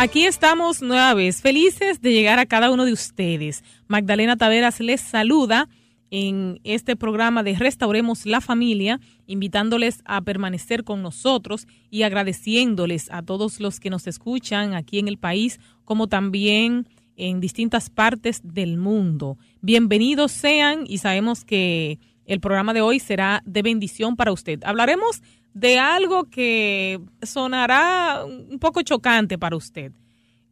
[0.00, 3.64] Aquí estamos nueva felices de llegar a cada uno de ustedes.
[3.88, 5.68] Magdalena Taveras les saluda
[6.12, 13.22] en este programa de Restauremos la Familia, invitándoles a permanecer con nosotros y agradeciéndoles a
[13.22, 18.78] todos los que nos escuchan aquí en el país, como también en distintas partes del
[18.78, 19.36] mundo.
[19.62, 24.60] Bienvenidos sean y sabemos que el programa de hoy será de bendición para usted.
[24.62, 25.22] Hablaremos
[25.54, 29.92] de algo que sonará un poco chocante para usted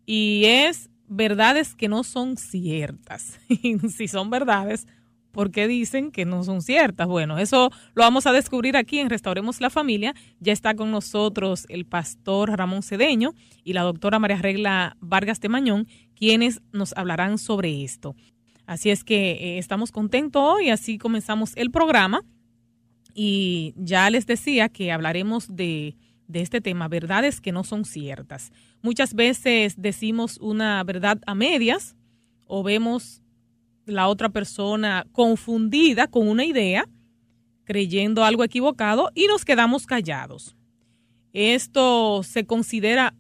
[0.06, 3.38] y es verdades que no son ciertas.
[3.94, 4.86] si son verdades,
[5.33, 7.06] ¿por qué dicen que no son ciertas?
[7.06, 10.14] Bueno, eso lo vamos a descubrir aquí en Restauremos la Familia.
[10.40, 15.50] Ya está con nosotros el pastor Ramón Cedeño y la doctora María Regla Vargas de
[15.50, 18.16] Mañón, quienes nos hablarán sobre esto.
[18.67, 22.22] Así es que eh, estamos contentos hoy, así comenzamos el programa.
[23.14, 25.97] Y ya les decía que hablaremos de,
[26.28, 28.53] de este tema, verdades que no son ciertas.
[28.83, 31.97] Muchas veces decimos una verdad a medias
[32.45, 33.23] o vemos
[33.86, 36.89] la otra persona confundida con una idea,
[37.64, 40.56] creyendo algo equivocado y nos quedamos callados.
[41.33, 43.14] Esto se considera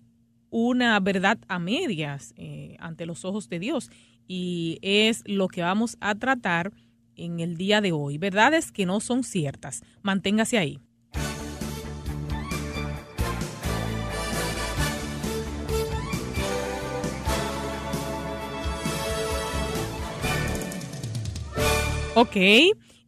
[0.50, 3.90] una verdad a medias eh, ante los ojos de Dios
[4.28, 6.72] y es lo que vamos a tratar
[7.16, 8.18] en el día de hoy.
[8.18, 9.82] Verdades que no son ciertas.
[10.02, 10.78] Manténgase ahí.
[22.18, 22.36] Ok,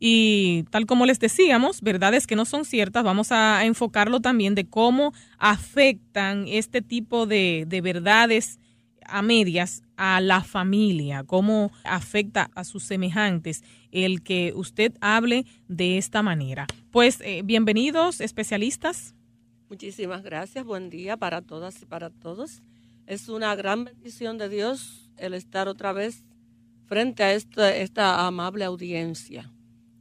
[0.00, 4.66] y tal como les decíamos, verdades que no son ciertas, vamos a enfocarlo también de
[4.66, 8.60] cómo afectan este tipo de, de verdades
[9.04, 15.98] a medias a la familia, cómo afecta a sus semejantes el que usted hable de
[15.98, 16.66] esta manera.
[16.90, 19.14] Pues eh, bienvenidos especialistas.
[19.68, 22.62] Muchísimas gracias, buen día para todas y para todos.
[23.06, 26.22] Es una gran bendición de Dios el estar otra vez
[26.86, 29.50] frente a esta, esta amable audiencia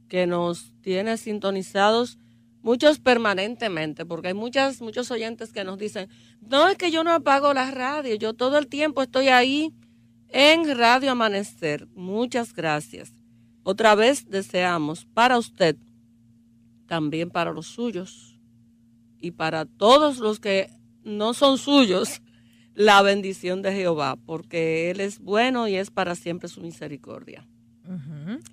[0.08, 2.18] que nos tiene sintonizados
[2.62, 6.08] muchos permanentemente, porque hay muchas, muchos oyentes que nos dicen,
[6.40, 9.72] no es que yo no apago la radio, yo todo el tiempo estoy ahí
[10.28, 11.88] en Radio Amanecer.
[11.94, 13.12] Muchas gracias.
[13.62, 15.76] Otra vez deseamos para usted,
[16.86, 18.38] también para los suyos
[19.20, 20.70] y para todos los que
[21.04, 22.22] no son suyos,
[22.74, 27.46] la bendición de Jehová, porque Él es bueno y es para siempre su misericordia.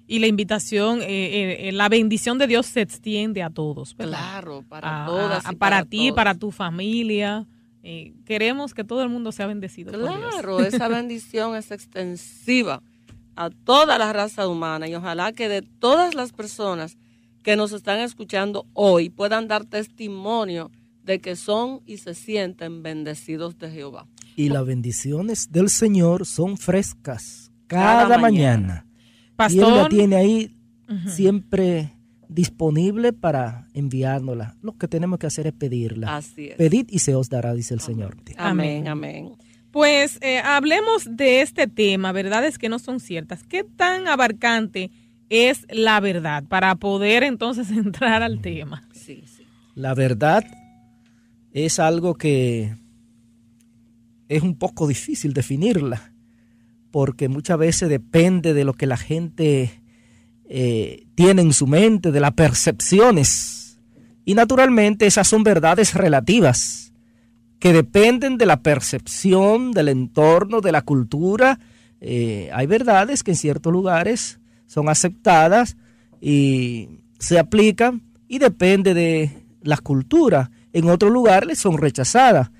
[0.08, 3.94] Y la invitación, eh, eh, eh, la bendición de Dios se extiende a todos.
[3.96, 5.44] Claro, para todas.
[5.56, 7.46] para, ti, para tu familia.
[8.26, 9.92] queremos que todo el mundo sea bendecido.
[9.92, 12.82] Claro, esa bendición es extensiva
[13.36, 16.98] a toda la raza humana y ojalá que de todas las personas
[17.44, 20.72] que nos están escuchando hoy puedan dar testimonio
[21.04, 24.08] de que son y se sienten bendecidos de Jehová.
[24.36, 28.85] Y las bendiciones del Señor son frescas cada, mañana.
[29.50, 30.52] Y Él la tiene ahí
[31.08, 31.92] siempre
[32.28, 34.56] disponible para enviárnosla.
[34.62, 36.18] Lo que tenemos que hacer es pedirla.
[36.18, 36.56] Así es.
[36.56, 38.18] Pedid y se os dará, dice el Señor.
[38.38, 39.36] Amén, amén.
[39.72, 43.44] Pues eh, hablemos de este tema, verdades que no son ciertas.
[43.44, 44.92] ¿Qué tan abarcante
[45.30, 48.88] es la verdad para poder entonces entrar al tema?
[48.94, 49.44] Sí, sí.
[49.76, 50.46] La verdad
[51.52, 52.76] es algo que
[54.30, 56.15] es un poco difícil definirla
[56.96, 59.82] porque muchas veces depende de lo que la gente
[60.48, 63.82] eh, tiene en su mente, de las percepciones.
[64.24, 66.94] Y naturalmente esas son verdades relativas,
[67.60, 71.60] que dependen de la percepción, del entorno, de la cultura.
[72.00, 75.76] Eh, hay verdades que en ciertos lugares son aceptadas
[76.22, 80.50] y se aplican y depende de la cultura.
[80.72, 82.52] En otros lugares son rechazadas.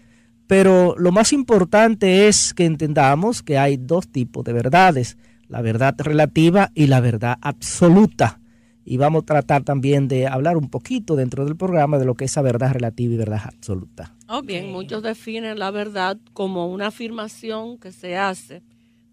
[0.48, 5.96] Pero lo más importante es que entendamos que hay dos tipos de verdades, la verdad
[5.98, 8.40] relativa y la verdad absoluta.
[8.88, 12.26] Y vamos a tratar también de hablar un poquito dentro del programa de lo que
[12.26, 14.14] es esa verdad relativa y verdad absoluta.
[14.44, 18.62] Bien, muchos definen la verdad como una afirmación que se hace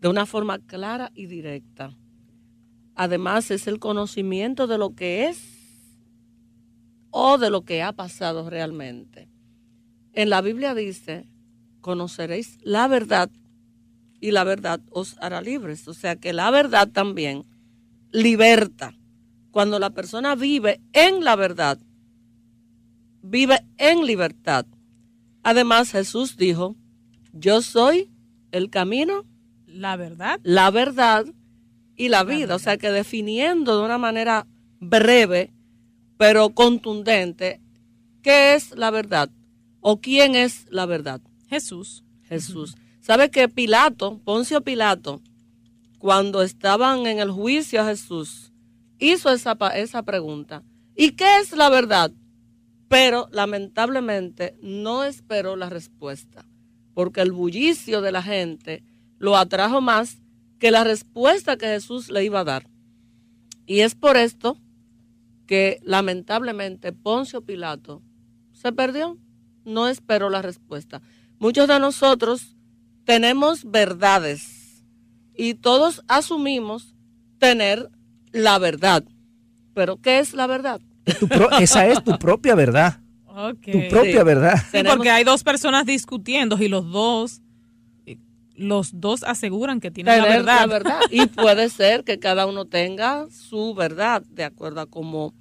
[0.02, 1.96] de una forma clara y directa.
[2.94, 5.40] Además, es el conocimiento de lo que es
[7.10, 9.31] o de lo que ha pasado realmente.
[10.12, 11.26] En la Biblia dice,
[11.80, 13.30] conoceréis la verdad
[14.20, 15.88] y la verdad os hará libres.
[15.88, 17.44] O sea que la verdad también
[18.10, 18.94] liberta.
[19.50, 21.78] Cuando la persona vive en la verdad,
[23.22, 24.66] vive en libertad.
[25.42, 26.76] Además Jesús dijo,
[27.32, 28.10] yo soy
[28.50, 29.24] el camino,
[29.66, 31.26] la verdad, la verdad
[31.96, 32.54] y la vida.
[32.54, 34.46] O sea que definiendo de una manera
[34.78, 35.52] breve,
[36.16, 37.60] pero contundente,
[38.22, 39.30] ¿qué es la verdad?
[39.84, 41.20] ¿O quién es la verdad?
[41.48, 42.04] Jesús.
[42.22, 42.76] Jesús.
[43.00, 45.20] ¿Sabe que Pilato, Poncio Pilato,
[45.98, 48.52] cuando estaban en el juicio a Jesús,
[49.00, 50.62] hizo esa, esa pregunta?
[50.94, 52.12] ¿Y qué es la verdad?
[52.86, 56.46] Pero lamentablemente no esperó la respuesta,
[56.94, 58.84] porque el bullicio de la gente
[59.18, 60.18] lo atrajo más
[60.60, 62.70] que la respuesta que Jesús le iba a dar.
[63.66, 64.56] Y es por esto
[65.48, 68.00] que lamentablemente Poncio Pilato
[68.52, 69.18] se perdió,
[69.64, 71.00] no esperó la respuesta.
[71.38, 72.56] Muchos de nosotros
[73.04, 74.84] tenemos verdades
[75.34, 76.94] y todos asumimos
[77.38, 77.90] tener
[78.32, 79.04] la verdad.
[79.74, 80.80] Pero ¿qué es la verdad?
[81.60, 83.00] esa es tu propia verdad.
[83.62, 84.62] Tu propia verdad.
[84.86, 87.40] porque hay dos personas discutiendo y los dos
[88.54, 90.68] los dos aseguran que tienen la verdad.
[90.68, 91.00] verdad.
[91.10, 95.34] Y puede ser que cada uno tenga su verdad de acuerdo a cómo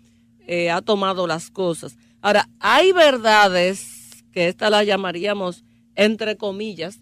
[0.48, 1.98] eh, ha tomado las cosas.
[2.22, 3.91] Ahora, hay verdades
[4.32, 5.64] que esta la llamaríamos
[5.96, 7.00] entre comillas.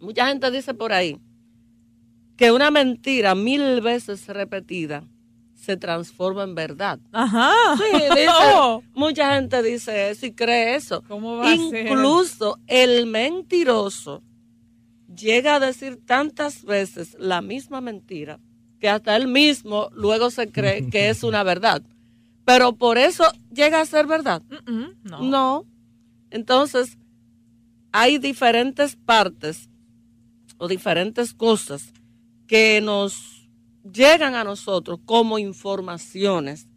[0.00, 1.18] Mucha gente dice por ahí
[2.36, 5.04] que una mentira mil veces repetida
[5.54, 7.00] se transforma en verdad.
[7.12, 7.52] Ajá.
[7.76, 8.28] Sí, dice,
[8.94, 11.02] mucha gente dice eso y cree eso.
[11.08, 14.22] ¿Cómo va Incluso el mentiroso
[15.14, 18.38] llega a decir tantas veces la misma mentira
[18.78, 21.82] que hasta él mismo luego se cree que es una verdad.
[22.44, 24.42] Pero por eso llega a ser verdad.
[25.02, 25.20] no.
[25.20, 25.66] no.
[26.30, 26.98] Entonces,
[27.92, 29.68] hay diferentes partes
[30.58, 31.92] o diferentes cosas
[32.46, 33.48] que nos
[33.82, 36.68] llegan a nosotros como informaciones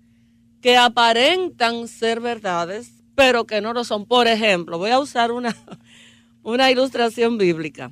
[0.61, 4.05] que aparentan ser verdades, pero que no lo son.
[4.05, 5.55] Por ejemplo, voy a usar una,
[6.43, 7.91] una ilustración bíblica.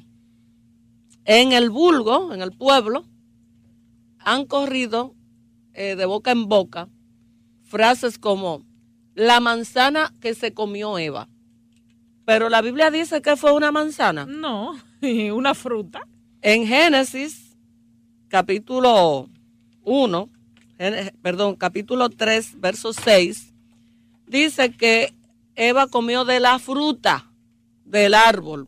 [1.26, 3.06] En el vulgo, en el pueblo,
[4.20, 5.16] han corrido
[5.74, 6.90] eh, de boca en boca
[7.68, 8.66] frases como
[9.14, 11.28] la manzana que se comió Eva.
[12.28, 14.26] Pero la Biblia dice que fue una manzana.
[14.26, 14.78] No,
[15.34, 16.02] una fruta.
[16.42, 17.56] En Génesis
[18.28, 19.30] capítulo
[19.86, 20.30] 1,
[21.22, 23.54] perdón, capítulo 3, verso 6,
[24.28, 25.14] dice que
[25.56, 27.32] Eva comió de la fruta
[27.86, 28.68] del árbol.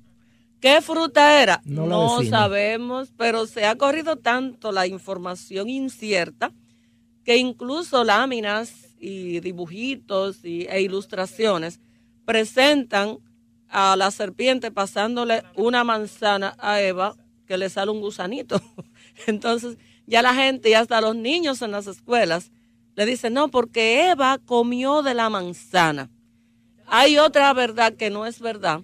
[0.62, 1.62] ¿Qué fruta era?
[1.66, 6.54] No, sabemos, pero se ha corrido tanto la información incierta
[7.26, 11.82] que incluso láminas y dibujitos y, e ilustraciones
[12.24, 13.18] presentan
[13.70, 18.62] a la serpiente pasándole una manzana a Eva que le sale un gusanito.
[19.28, 22.52] Entonces, ya la gente y hasta los niños en las escuelas
[22.96, 26.10] le dicen, no, porque Eva comió de la manzana.
[26.86, 28.82] Hay otra verdad que no es verdad,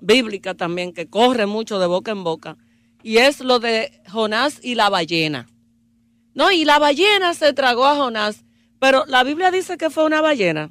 [0.00, 2.58] bíblica también, que corre mucho de boca en boca,
[3.02, 5.48] y es lo de Jonás y la ballena.
[6.34, 8.44] No, y la ballena se tragó a Jonás,
[8.78, 10.70] pero la Biblia dice que fue una ballena.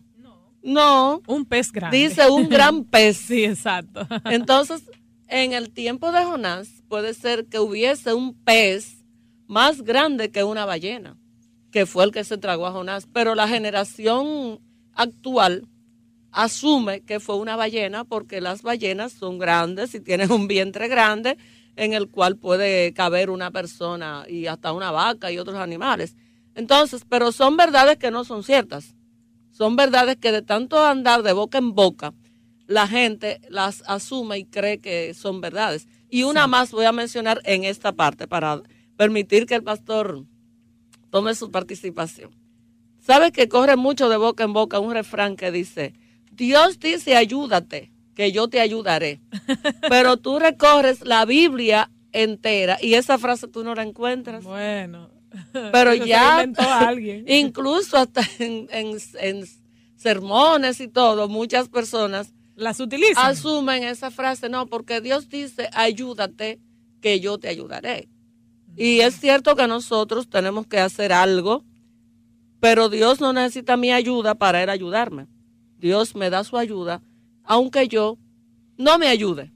[0.63, 1.21] No.
[1.27, 1.97] Un pez grande.
[1.97, 3.17] Dice un gran pez.
[3.17, 4.07] sí, exacto.
[4.25, 4.83] Entonces,
[5.27, 9.03] en el tiempo de Jonás puede ser que hubiese un pez
[9.47, 11.17] más grande que una ballena,
[11.71, 14.59] que fue el que se tragó a Jonás, pero la generación
[14.93, 15.67] actual
[16.31, 21.37] asume que fue una ballena porque las ballenas son grandes y tienen un vientre grande
[21.75, 26.15] en el cual puede caber una persona y hasta una vaca y otros animales.
[26.55, 28.95] Entonces, pero son verdades que no son ciertas.
[29.61, 32.15] Son verdades que de tanto andar de boca en boca,
[32.65, 35.87] la gente las asume y cree que son verdades.
[36.09, 38.63] Y una más voy a mencionar en esta parte para
[38.97, 40.25] permitir que el pastor
[41.11, 42.31] tome su participación.
[43.01, 45.93] ¿Sabes que corre mucho de boca en boca un refrán que dice,
[46.31, 49.21] Dios dice ayúdate, que yo te ayudaré?
[49.89, 54.43] Pero tú recorres la Biblia entera y esa frase tú no la encuentras.
[54.43, 55.20] Bueno.
[55.71, 56.45] Pero ya,
[57.27, 59.45] incluso hasta en, en
[59.95, 63.31] sermones y todo, muchas personas las utilizan.
[63.31, 66.59] Asumen esa frase, no, porque Dios dice, ayúdate,
[67.01, 68.09] que yo te ayudaré.
[68.77, 71.65] Y es cierto que nosotros tenemos que hacer algo,
[72.59, 75.27] pero Dios no necesita mi ayuda para él ayudarme.
[75.77, 77.01] Dios me da su ayuda,
[77.43, 78.17] aunque yo
[78.77, 79.51] no me ayude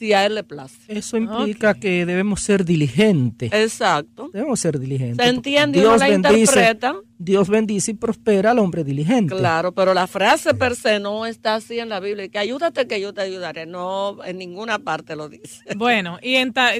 [0.00, 0.76] si a él le place.
[0.88, 3.52] Eso implica que debemos ser diligentes.
[3.52, 4.30] Exacto.
[4.32, 5.22] Debemos ser diligentes.
[5.22, 5.78] ¿Se entiende?
[5.78, 6.78] Dios la bendice,
[7.18, 9.36] Dios bendice y prospera al hombre diligente.
[9.36, 12.28] Claro, pero la frase per se no está así en la Biblia.
[12.28, 13.66] Que ayúdate que yo te ayudaré.
[13.66, 15.64] No, en ninguna parte lo dice.
[15.76, 16.36] Bueno, y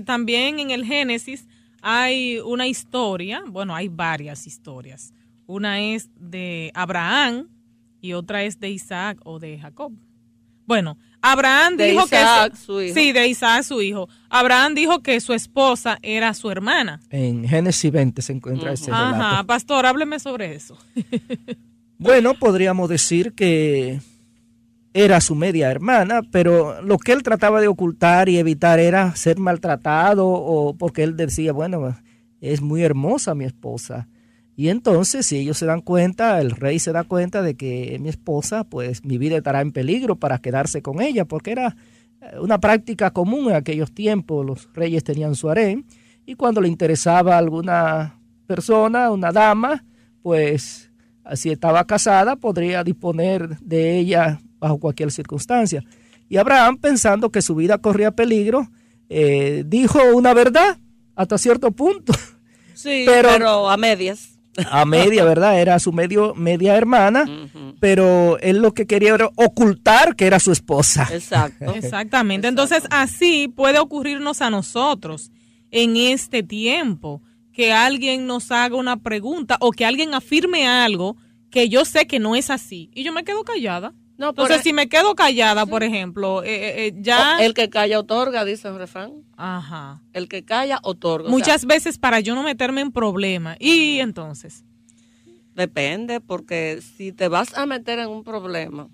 [0.06, 1.46] también en el Génesis
[1.82, 5.12] hay una historia, bueno, hay varias historias.
[5.44, 7.50] Una es de Abraham
[8.00, 9.92] y otra es de Isaac o de Jacob.
[10.70, 12.24] Bueno, Abraham dijo que
[12.64, 12.94] su, hijo.
[12.94, 14.08] sí, de Isaac su hijo.
[14.28, 17.00] Abraham dijo que su esposa era su hermana.
[17.10, 19.16] En Génesis 20 se encuentra ese relato.
[19.16, 20.78] Ajá, pastor, hábleme sobre eso.
[21.98, 23.98] bueno, podríamos decir que
[24.94, 29.40] era su media hermana, pero lo que él trataba de ocultar y evitar era ser
[29.40, 31.98] maltratado o porque él decía, bueno,
[32.40, 34.06] es muy hermosa mi esposa.
[34.60, 38.10] Y entonces, si ellos se dan cuenta, el rey se da cuenta de que mi
[38.10, 41.78] esposa, pues mi vida estará en peligro para quedarse con ella, porque era
[42.20, 45.86] eh, una práctica común en aquellos tiempos, los reyes tenían su harén,
[46.26, 49.82] y cuando le interesaba a alguna persona, una dama,
[50.20, 50.90] pues
[51.32, 55.82] si estaba casada, podría disponer de ella bajo cualquier circunstancia.
[56.28, 58.68] Y Abraham, pensando que su vida corría peligro,
[59.08, 60.76] eh, dijo una verdad
[61.14, 62.12] hasta cierto punto.
[62.74, 64.39] Sí, pero, a medias.
[64.70, 65.60] A media, ¿verdad?
[65.60, 67.24] Era su medio, media hermana,
[67.78, 71.08] pero él lo que quería era ocultar que era su esposa.
[71.12, 71.72] Exacto.
[71.74, 72.48] Exactamente.
[72.48, 75.30] Entonces, así puede ocurrirnos a nosotros
[75.70, 81.16] en este tiempo que alguien nos haga una pregunta o que alguien afirme algo
[81.50, 83.92] que yo sé que no es así y yo me quedo callada.
[84.20, 87.42] No, Entonces, si me quedo callada, por ejemplo, eh, eh, eh, ya...
[87.42, 89.24] el que calla otorga, dice el refrán.
[89.38, 90.02] Ajá.
[90.12, 91.30] El que calla otorga.
[91.30, 93.56] Muchas veces para yo no meterme en problemas.
[93.60, 94.66] ¿Y entonces?
[95.54, 98.90] Depende, porque si te vas a meter en un problema,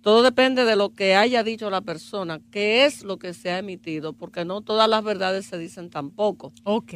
[0.00, 3.58] todo depende de lo que haya dicho la persona, qué es lo que se ha
[3.58, 6.54] emitido, porque no todas las verdades se dicen tampoco.
[6.64, 6.94] Ok.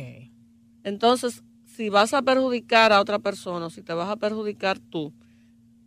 [0.84, 5.12] Entonces, si vas a perjudicar a otra persona, si te vas a perjudicar tú,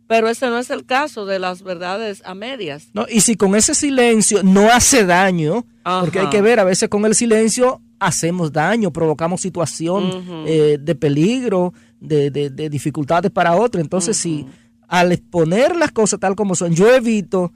[0.06, 2.88] pero ese no es el caso de las verdades a medias.
[2.92, 6.88] No, y si con ese silencio no hace daño, porque hay que ver, a veces
[6.88, 12.30] con el silencio hacemos daño, provocamos situación eh, de peligro, de,
[12.70, 13.80] dificultades para otro.
[13.80, 14.46] Entonces, si
[14.88, 17.52] al exponer las cosas tal como son, yo evito,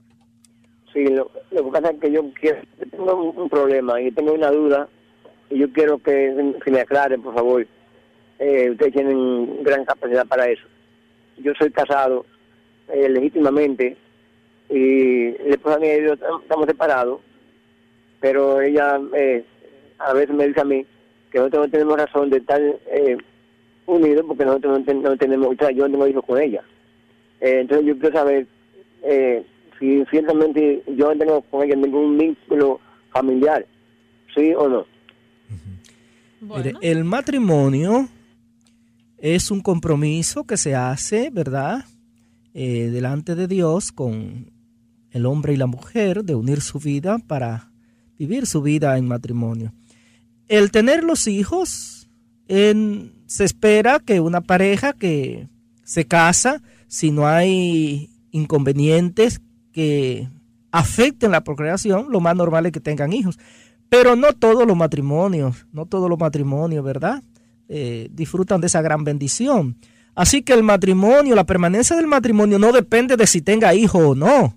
[0.92, 2.58] Sí, lo, que pasa es que yo quiero,
[2.90, 4.88] tengo un, problema y tengo una duda
[5.48, 7.66] y yo quiero que, se me aclaren, por favor.
[8.38, 10.66] Eh, ustedes tienen gran capacidad para eso.
[11.38, 12.26] Yo soy casado
[12.88, 13.96] eh, legítimamente
[14.68, 17.20] y la esposa mía y yo estamos separados,
[18.20, 19.44] pero ella eh,
[19.98, 20.84] a veces me dice a mí
[21.30, 23.16] que nosotros no tenemos razón de estar eh,
[23.86, 26.64] unidos porque nosotros no, tenemos, yo no tengo hijos con ella.
[27.40, 28.46] Eh, entonces yo quiero saber
[29.80, 32.78] si ciertamente yo no tengo con ella ningún vínculo
[33.12, 33.66] familiar,
[34.34, 34.86] ¿sí o no?
[36.80, 38.08] el matrimonio
[39.18, 41.84] es un compromiso que se hace, ¿verdad?
[42.54, 44.50] Eh, delante de Dios con
[45.10, 47.70] el hombre y la mujer de unir su vida para
[48.18, 49.72] vivir su vida en matrimonio.
[50.48, 52.08] El tener los hijos,
[52.48, 55.48] se espera que una pareja que
[55.84, 59.40] se casa, si no hay inconvenientes
[59.72, 60.28] que
[60.72, 63.38] afecten la procreación, lo más normal es que tengan hijos.
[63.88, 67.22] Pero no todos los matrimonios, no todos los matrimonios, ¿verdad?
[67.68, 69.76] Eh, disfrutan de esa gran bendición.
[70.14, 74.14] Así que el matrimonio, la permanencia del matrimonio no depende de si tenga hijo o
[74.14, 74.56] no.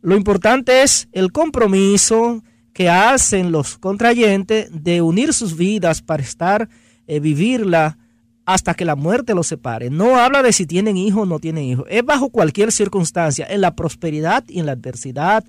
[0.00, 6.68] Lo importante es el compromiso que hacen los contrayentes de unir sus vidas para estar,
[7.06, 7.98] eh, vivirla
[8.44, 9.90] hasta que la muerte los separe.
[9.90, 11.86] No habla de si tienen hijo o no tienen hijo.
[11.88, 15.44] Es bajo cualquier circunstancia, en la prosperidad y en la adversidad.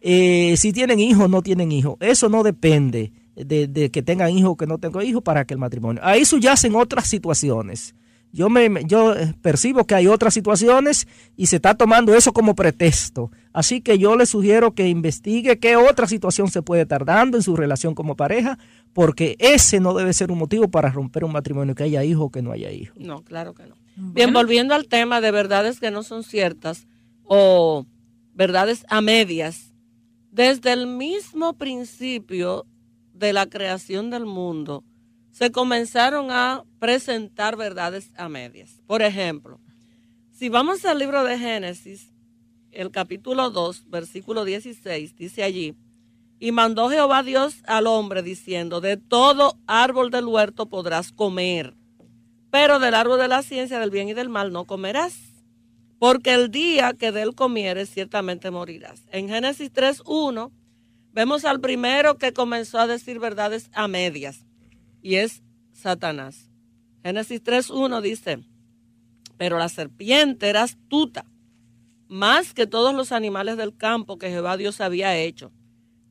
[0.00, 1.96] Eh, si tienen hijo o no tienen hijo.
[2.00, 5.60] Eso no depende de, que tengan hijos o que no tengan hijos para que el
[5.60, 6.00] matrimonio.
[6.04, 7.94] Ahí subyacen otras situaciones.
[8.32, 11.06] Yo, me, yo eh, percibo que hay otras situaciones
[11.36, 13.30] y se está tomando eso como pretexto.
[13.52, 17.42] Así que yo le sugiero que investigue qué otra situación se puede estar dando en
[17.42, 18.58] su relación como pareja,
[18.92, 22.30] porque ese no debe ser un motivo para romper un matrimonio, que haya hijos o
[22.30, 22.98] que no haya hijos.
[22.98, 23.76] No, claro que no.
[23.96, 26.86] Bien, volviendo al tema de verdades que no son ciertas
[27.24, 27.86] o
[28.34, 29.72] verdades a medias,
[30.30, 32.66] desde el mismo principio
[33.14, 34.84] de la creación del mundo,
[35.36, 38.80] se comenzaron a presentar verdades a medias.
[38.86, 39.60] Por ejemplo,
[40.32, 42.10] si vamos al libro de Génesis,
[42.70, 45.74] el capítulo 2, versículo 16, dice allí,
[46.40, 51.74] y mandó Jehová Dios al hombre diciendo, de todo árbol del huerto podrás comer,
[52.50, 55.18] pero del árbol de la ciencia del bien y del mal no comerás,
[55.98, 59.02] porque el día que de él comieres ciertamente morirás.
[59.12, 60.50] En Génesis 3, 1
[61.12, 64.45] Vemos al primero que comenzó a decir verdades a medias
[65.06, 66.50] y es Satanás.
[67.04, 68.40] Génesis 3.1 dice,
[69.36, 71.24] pero la serpiente era astuta,
[72.08, 75.52] más que todos los animales del campo que Jehová Dios había hecho,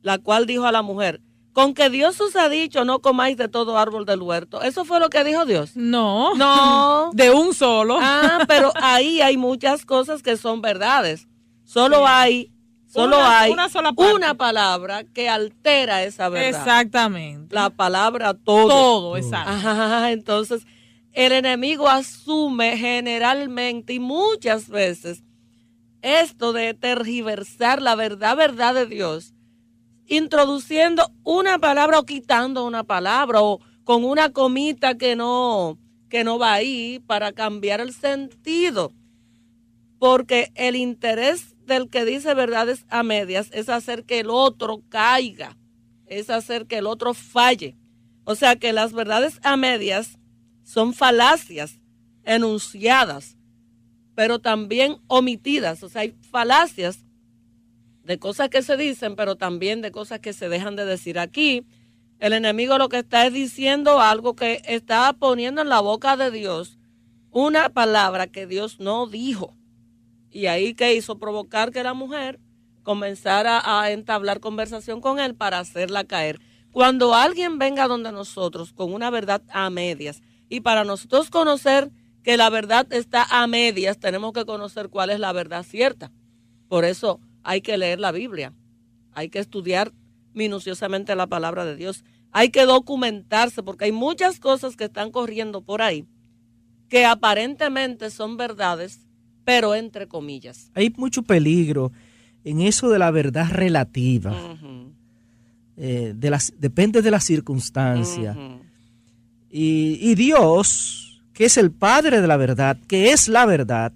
[0.00, 1.20] la cual dijo a la mujer,
[1.52, 4.62] con que Dios os ha dicho no comáis de todo árbol del huerto.
[4.62, 5.76] ¿Eso fue lo que dijo Dios?
[5.76, 6.34] No.
[6.34, 7.10] No.
[7.14, 7.98] De un solo.
[8.00, 11.28] Ah, pero ahí hay muchas cosas que son verdades.
[11.64, 12.50] Solo hay
[12.96, 16.48] Solo hay una, palabra que altera esa verdad.
[16.48, 17.54] Exactamente.
[17.54, 18.68] La palabra todo.
[18.68, 20.06] Todo, exacto.
[20.08, 20.66] entonces,
[21.12, 25.22] el enemigo asume generalmente y muchas veces
[26.00, 29.34] esto de tergiversar la verdad, verdad de Dios,
[30.06, 35.78] introduciendo una palabra o quitando una palabra o con una comita que no,
[36.08, 38.92] que no va ahí para cambiar el sentido.
[39.98, 45.56] Porque el interés del que dice verdades a medias es hacer que el otro caiga,
[46.06, 47.76] es hacer que el otro falle.
[48.24, 50.18] O sea que las verdades a medias
[50.62, 51.80] son falacias
[52.24, 53.36] enunciadas,
[54.14, 55.82] pero también omitidas.
[55.82, 57.04] O sea, hay falacias
[58.02, 61.18] de cosas que se dicen, pero también de cosas que se dejan de decir.
[61.18, 61.66] Aquí
[62.18, 66.30] el enemigo lo que está es diciendo algo que está poniendo en la boca de
[66.30, 66.78] Dios
[67.30, 69.54] una palabra que Dios no dijo.
[70.36, 72.40] Y ahí que hizo provocar que la mujer
[72.82, 76.40] comenzara a entablar conversación con él para hacerla caer.
[76.72, 80.20] Cuando alguien venga donde nosotros con una verdad a medias
[80.50, 81.90] y para nosotros conocer
[82.22, 86.12] que la verdad está a medias, tenemos que conocer cuál es la verdad cierta.
[86.68, 88.52] Por eso hay que leer la Biblia,
[89.14, 89.94] hay que estudiar
[90.34, 95.62] minuciosamente la palabra de Dios, hay que documentarse porque hay muchas cosas que están corriendo
[95.62, 96.04] por ahí
[96.88, 99.05] que aparentemente son verdades,
[99.46, 100.70] pero entre comillas.
[100.74, 101.92] Hay mucho peligro
[102.44, 104.36] en eso de la verdad relativa.
[105.76, 108.36] Eh, de las, depende de la circunstancia.
[109.48, 113.92] y, Dios, que es el Padre de la verdad, que es la verdad,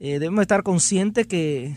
[0.00, 1.76] eh, debemos estar conscientes que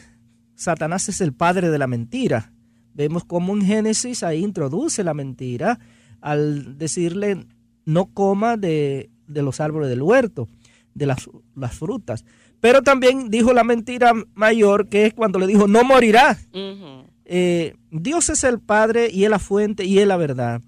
[0.56, 2.54] Satanás es el padre de la mentira.
[2.94, 5.80] Vemos cómo en Génesis ahí introduce la mentira
[6.22, 7.48] al decirle
[7.86, 10.48] no coma de, los árboles del huerto,
[10.94, 12.24] de las, las frutas.
[12.62, 16.38] Pero también dijo la mentira mayor, que es cuando le dijo, no morirá.
[17.26, 20.62] Eh, Dios es el Padre y es la fuente y es la verdad.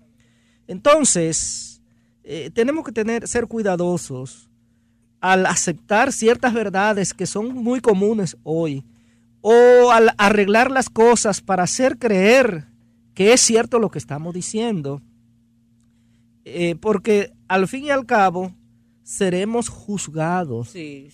[0.68, 1.82] Entonces,
[2.24, 4.50] eh, tenemos que tener, ser cuidadosos
[5.20, 8.84] al aceptar ciertas verdades que son muy comunes hoy,
[9.42, 12.66] o al arreglar las cosas para hacer creer
[13.14, 15.02] que es cierto lo que estamos diciendo.
[16.46, 18.54] Eh, porque al fin y al cabo,
[19.04, 20.74] seremos juzgados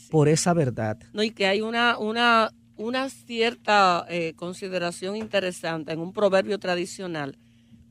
[0.09, 0.99] por esa verdad.
[1.13, 7.37] No, y que hay una, una, una cierta eh, consideración interesante en un proverbio tradicional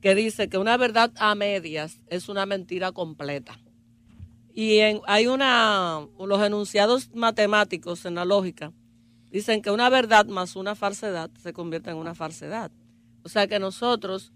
[0.01, 3.59] que dice que una verdad a medias es una mentira completa.
[4.53, 8.73] Y en, hay una, los enunciados matemáticos en la lógica
[9.31, 12.71] dicen que una verdad más una falsedad se convierte en una falsedad.
[13.23, 14.31] O sea que nosotros,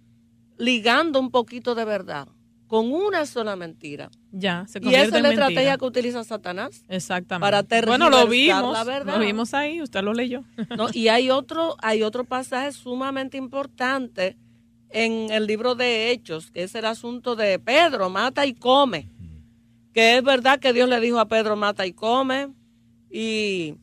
[0.58, 2.28] ligando un poquito de verdad
[2.74, 6.84] con una sola mentira, ya, se Y esa es la estrategia que utiliza Satanás.
[6.90, 7.68] Exactamente.
[7.70, 9.14] Para bueno, lo vimos, la verdad.
[9.14, 10.44] Lo vimos ahí, usted lo leyó.
[10.76, 14.38] No, y hay otro, hay otro pasaje sumamente importante
[14.90, 19.08] en el libro de Hechos, que es el asunto de Pedro, mata y come.
[19.94, 22.48] Que es verdad que Dios le dijo a Pedro, mata y come.
[23.12, 23.76] Y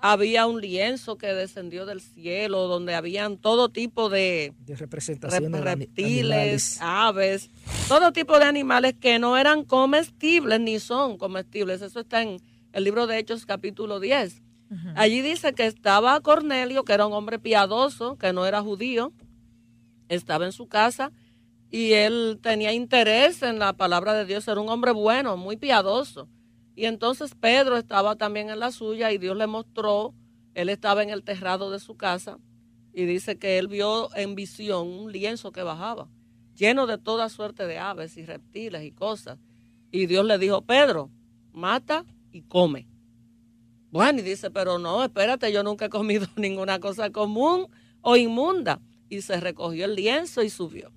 [0.00, 6.78] había un lienzo que descendió del cielo donde habían todo tipo de, de representaciones reptiles,
[6.80, 7.50] aves,
[7.88, 11.82] todo tipo de animales que no eran comestibles ni son comestibles.
[11.82, 12.40] Eso está en
[12.72, 14.42] el libro de Hechos capítulo 10.
[14.96, 19.12] Allí dice que estaba Cornelio, que era un hombre piadoso, que no era judío,
[20.10, 21.10] estaba en su casa
[21.70, 26.28] y él tenía interés en la palabra de Dios, era un hombre bueno, muy piadoso.
[26.78, 30.14] Y entonces Pedro estaba también en la suya y Dios le mostró,
[30.54, 32.38] él estaba en el terrado de su casa
[32.92, 36.08] y dice que él vio en visión un lienzo que bajaba,
[36.54, 39.40] lleno de toda suerte de aves y reptiles y cosas.
[39.90, 41.10] Y Dios le dijo, Pedro,
[41.52, 42.86] mata y come.
[43.90, 47.66] Bueno, y dice, pero no, espérate, yo nunca he comido ninguna cosa común
[48.02, 48.80] o inmunda.
[49.08, 50.92] Y se recogió el lienzo y subió.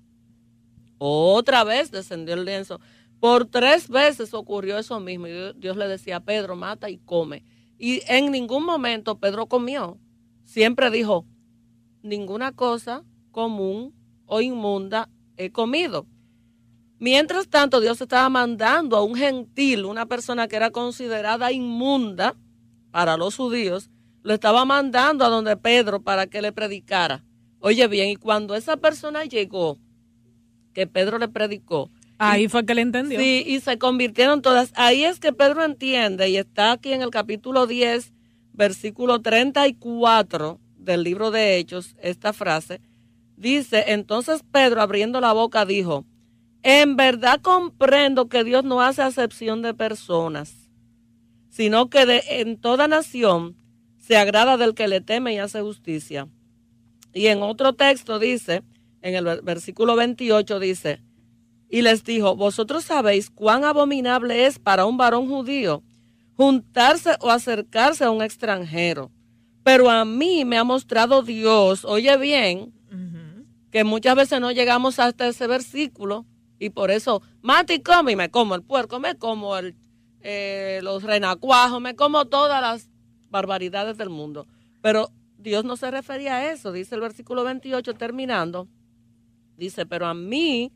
[0.98, 2.78] Otra vez descendió el lienzo.
[3.22, 5.28] Por tres veces ocurrió eso mismo.
[5.28, 7.44] Y Dios le decía, Pedro, mata y come.
[7.78, 10.00] Y en ningún momento Pedro comió.
[10.42, 11.24] Siempre dijo,
[12.02, 13.94] ninguna cosa común
[14.26, 16.04] o inmunda he comido.
[16.98, 22.34] Mientras tanto, Dios estaba mandando a un gentil, una persona que era considerada inmunda
[22.90, 23.88] para los judíos,
[24.24, 27.22] lo estaba mandando a donde Pedro para que le predicara.
[27.60, 29.78] Oye bien, y cuando esa persona llegó,
[30.72, 31.88] que Pedro le predicó.
[32.24, 33.18] Ahí fue que le entendió.
[33.18, 34.72] Sí, y se convirtieron todas.
[34.76, 38.12] Ahí es que Pedro entiende, y está aquí en el capítulo 10,
[38.52, 42.80] versículo 34 del libro de Hechos, esta frase.
[43.36, 46.04] Dice, entonces Pedro abriendo la boca dijo,
[46.62, 50.70] en verdad comprendo que Dios no hace acepción de personas,
[51.48, 53.56] sino que de, en toda nación
[53.98, 56.28] se agrada del que le teme y hace justicia.
[57.12, 58.62] Y en otro texto dice,
[59.00, 61.00] en el versículo 28 dice,
[61.72, 65.82] y les dijo, vosotros sabéis cuán abominable es para un varón judío
[66.36, 69.10] juntarse o acercarse a un extranjero.
[69.64, 72.74] Pero a mí me ha mostrado Dios, oye bien,
[73.70, 76.26] que muchas veces no llegamos hasta ese versículo
[76.58, 79.74] y por eso, mate y come y me como el puerco, me como el,
[80.20, 82.90] eh, los renacuajos, me como todas las
[83.30, 84.46] barbaridades del mundo.
[84.82, 88.68] Pero Dios no se refería a eso, dice el versículo 28 terminando
[89.56, 90.72] Dice, pero a mí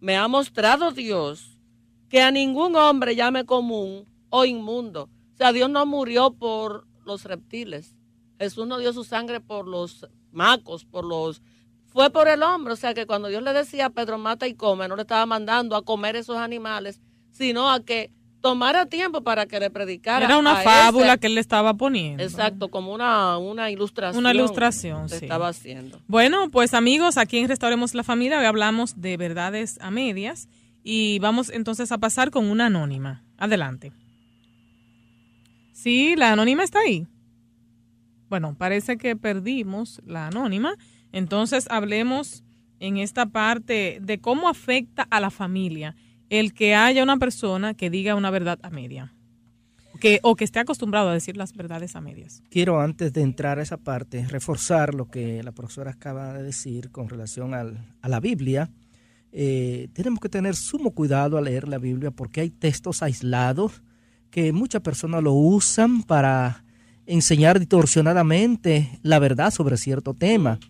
[0.00, 1.58] me ha mostrado Dios
[2.08, 5.10] que a ningún hombre llame común o inmundo.
[5.34, 7.96] O sea, Dios no murió por los reptiles.
[8.38, 11.42] Jesús no dio su sangre por los macos, por los...
[11.86, 12.74] Fue por el hombre.
[12.74, 15.26] O sea, que cuando Dios le decía a Pedro, mata y come, no le estaba
[15.26, 20.24] mandando a comer esos animales, sino a que tomara tiempo para que le predicara.
[20.24, 22.22] Era una fábula que él le estaba poniendo.
[22.22, 24.18] Exacto, como una, una ilustración.
[24.18, 25.16] Una ilustración, sí.
[25.16, 26.00] estaba haciendo.
[26.06, 30.48] Bueno, pues amigos, aquí en Restauremos la Familia hoy hablamos de verdades a medias
[30.82, 33.24] y vamos entonces a pasar con una anónima.
[33.36, 33.92] Adelante.
[35.72, 37.06] Sí, la anónima está ahí.
[38.28, 40.74] Bueno, parece que perdimos la anónima.
[41.12, 42.44] Entonces hablemos
[42.80, 45.96] en esta parte de cómo afecta a la familia
[46.30, 49.14] el que haya una persona que diga una verdad a media.
[50.00, 52.40] Que, o que esté acostumbrado a decir las verdades a medias.
[52.50, 56.92] Quiero antes de entrar a esa parte reforzar lo que la profesora acaba de decir
[56.92, 58.70] con relación al, a la Biblia.
[59.32, 63.82] Eh, tenemos que tener sumo cuidado al leer la Biblia porque hay textos aislados
[64.30, 66.64] que muchas personas lo usan para
[67.06, 70.60] enseñar distorsionadamente la verdad sobre cierto tema.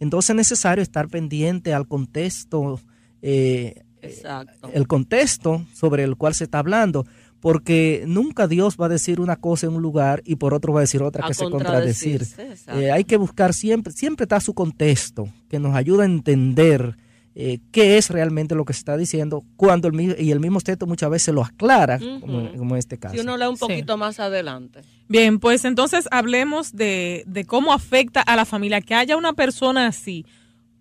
[0.00, 2.80] Entonces es necesario estar pendiente al contexto
[3.22, 4.70] eh, Exacto.
[4.72, 7.06] el contexto sobre el cual se está hablando,
[7.40, 10.80] porque nunca Dios va a decir una cosa en un lugar y por otro va
[10.80, 12.26] a decir otra que se contradecir.
[12.74, 16.96] Eh, hay que buscar siempre, siempre está su contexto, que nos ayuda a entender
[17.34, 20.86] eh, qué es realmente lo que se está diciendo, cuando el, y el mismo texto
[20.86, 23.14] muchas veces lo aclara, como, en este caso.
[23.14, 24.80] Si uno lee un poquito más adelante.
[25.08, 29.86] Bien, pues entonces hablemos de, de cómo afecta a la familia que haya una persona
[29.86, 30.26] así,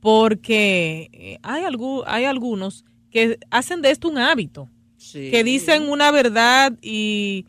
[0.01, 4.69] porque eh, hay, algún, hay algunos que hacen de esto un hábito,
[5.11, 7.45] que dicen una verdad y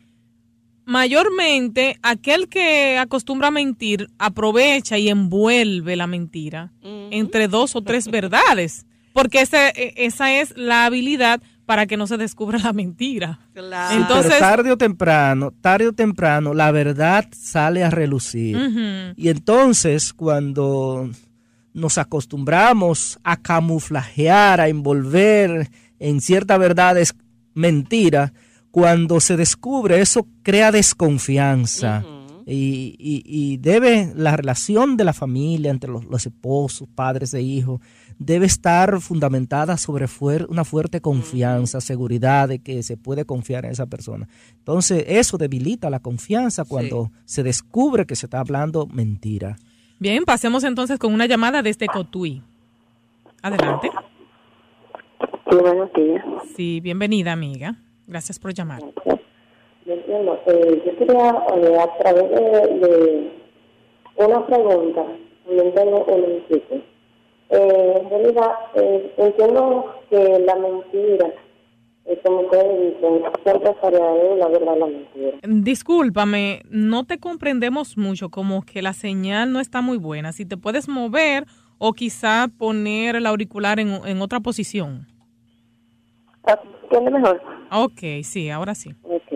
[0.85, 8.07] mayormente aquel que acostumbra a mentir aprovecha y envuelve la mentira entre dos o tres
[8.09, 13.39] verdades, porque ese, e, esa es la habilidad para que no se descubra la mentira.
[13.55, 19.13] Entonces, tarde o temprano, tarde o temprano, la verdad sale a relucir.
[19.15, 21.09] Y entonces, cuando
[21.73, 27.13] nos acostumbramos a camuflajear, a envolver en cierta verdad es
[27.53, 28.33] mentira,
[28.71, 32.03] cuando se descubre eso crea desconfianza.
[32.45, 37.79] y, debe la relación de la familia entre los, esposos, padres e hijos,
[38.17, 40.07] debe estar fundamentada sobre
[40.49, 44.27] una fuerte confianza, seguridad de que se puede confiar en esa persona.
[44.57, 49.57] Entonces, eso debilita la confianza cuando se descubre que se está hablando mentira.
[50.01, 52.41] Bien, pasemos entonces con una llamada desde Cotuí.
[53.43, 53.91] Adelante.
[55.47, 56.25] Sí, buenos días.
[56.55, 57.75] Sí, bienvenida, amiga.
[58.07, 58.81] Gracias por llamar.
[59.85, 60.39] Yo entiendo.
[60.47, 63.31] Eh, yo quería, eh, a través de,
[64.15, 65.05] una pregunta,
[65.45, 66.43] también tengo un
[67.51, 71.31] Eh, en realidad, eh, entiendo que la mentira,
[72.23, 75.37] como ustedes dicen, siempre estaría de la verdad la mentira.
[75.43, 80.31] Discúlpame, no te comprendemos mucho, como que la señal no está muy buena.
[80.31, 81.45] Si te puedes mover
[81.77, 85.07] o quizá poner el auricular en, en otra posición.
[86.83, 87.41] ¿Entiende mejor?
[87.71, 88.93] Ok, sí, ahora sí.
[89.03, 89.31] Ok.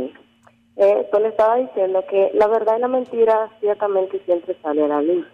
[0.78, 4.88] Eh, pues le estaba diciendo que la verdad y la mentira ciertamente siempre sale a
[4.88, 5.26] la luz.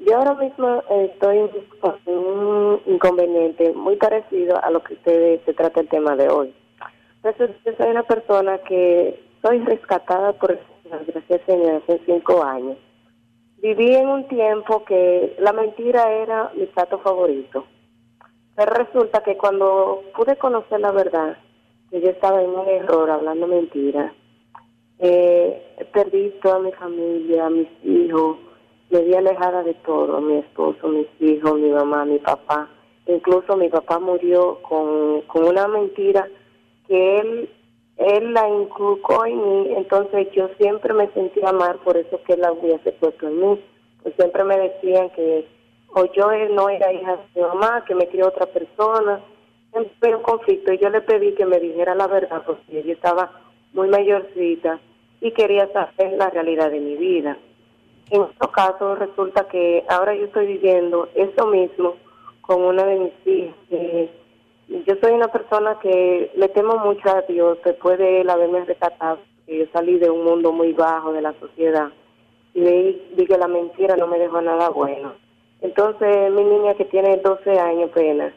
[0.00, 1.48] Yo ahora mismo estoy
[1.80, 6.52] con un inconveniente muy parecido a lo que usted se trata el tema de hoy.
[7.24, 12.76] Yo soy una persona que soy rescatada por gracias Señor hace cinco años.
[13.58, 17.64] Viví en un tiempo que la mentira era mi plato favorito.
[18.56, 21.36] Pero resulta que cuando pude conocer la verdad,
[21.90, 24.12] que yo estaba en un error hablando mentiras,
[24.98, 28.38] eh, perdí toda mi familia, mis hijos,
[28.90, 32.68] me vi alejada de todo, mi esposo, mis hijos, mi mamá, mi papá.
[33.06, 36.28] Incluso mi papá murió con, con una mentira
[36.92, 37.48] que él,
[37.96, 42.42] él la inculcó en mí, entonces yo siempre me sentía mal por eso que él
[42.42, 43.64] la hubiese puesto en mí.
[44.02, 45.46] Pues siempre me decían que
[45.94, 49.20] o yo no era hija de mi mamá, que me crió otra persona.
[49.72, 53.30] Siempre un conflicto y yo le pedí que me dijera la verdad porque ella estaba
[53.72, 54.78] muy mayorcita
[55.22, 57.38] y quería saber la realidad de mi vida.
[58.10, 61.94] En estos casos resulta que ahora yo estoy viviendo eso mismo
[62.42, 64.10] con una de mis hijas.
[64.68, 69.18] Yo soy una persona que le temo mucho a Dios después de él haberme rescatado.
[69.46, 71.88] Yo salí de un mundo muy bajo de la sociedad
[72.54, 75.14] y vi, que la mentira no me dejó nada bueno.
[75.60, 78.32] Entonces mi niña que tiene 12 años apenas,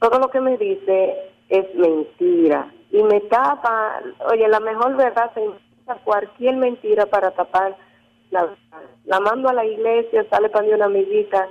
[0.00, 1.16] todo lo que me dice
[1.48, 5.42] es mentira y me tapa, oye, la mejor verdad se
[6.04, 7.76] cualquier mentira para tapar
[8.30, 8.48] la,
[9.06, 11.48] la mando a la iglesia, sale para mí una amiguita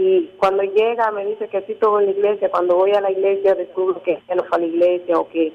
[0.00, 3.10] y cuando llega me dice que sí estuvo en la iglesia, cuando voy a la
[3.10, 5.52] iglesia descubro que no fue a la iglesia o que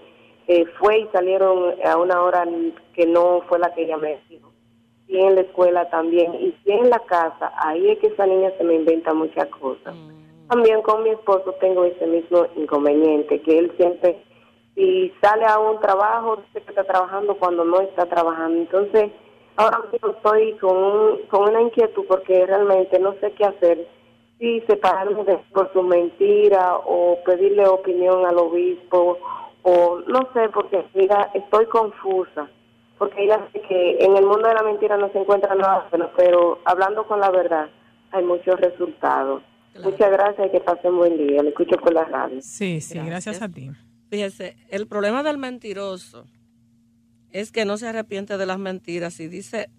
[0.78, 2.46] fue y salieron a una hora
[2.94, 4.52] que no fue la que ella me dijo.
[5.08, 8.66] Y en la escuela también, y en la casa, ahí es que esa niña se
[8.66, 9.96] me inventa muchas cosas.
[9.96, 10.48] Mm.
[10.50, 14.18] También con mi esposo tengo ese mismo inconveniente, que él siempre
[14.76, 18.60] y sale a un trabajo, dice que está trabajando cuando no está trabajando.
[18.60, 19.10] Entonces,
[19.56, 23.88] ahora mismo estoy con, con una inquietud porque realmente no sé qué hacer.
[24.44, 29.18] Si separarme de, por su mentira o pedirle opinión al obispo
[29.62, 32.50] o no sé, porque mira, estoy confusa.
[32.98, 36.60] Porque ella dice que en el mundo de la mentira no se encuentra nada, pero
[36.66, 37.70] hablando con la verdad
[38.12, 39.44] hay muchos resultados.
[39.82, 41.42] Muchas gracias y que pasen buen día.
[41.42, 42.42] Le escucho por la radio.
[42.42, 43.72] Sí, sí, gracias a ti.
[44.10, 46.26] Fíjese, el problema del mentiroso
[47.32, 49.70] es que no se arrepiente de las mentiras y dice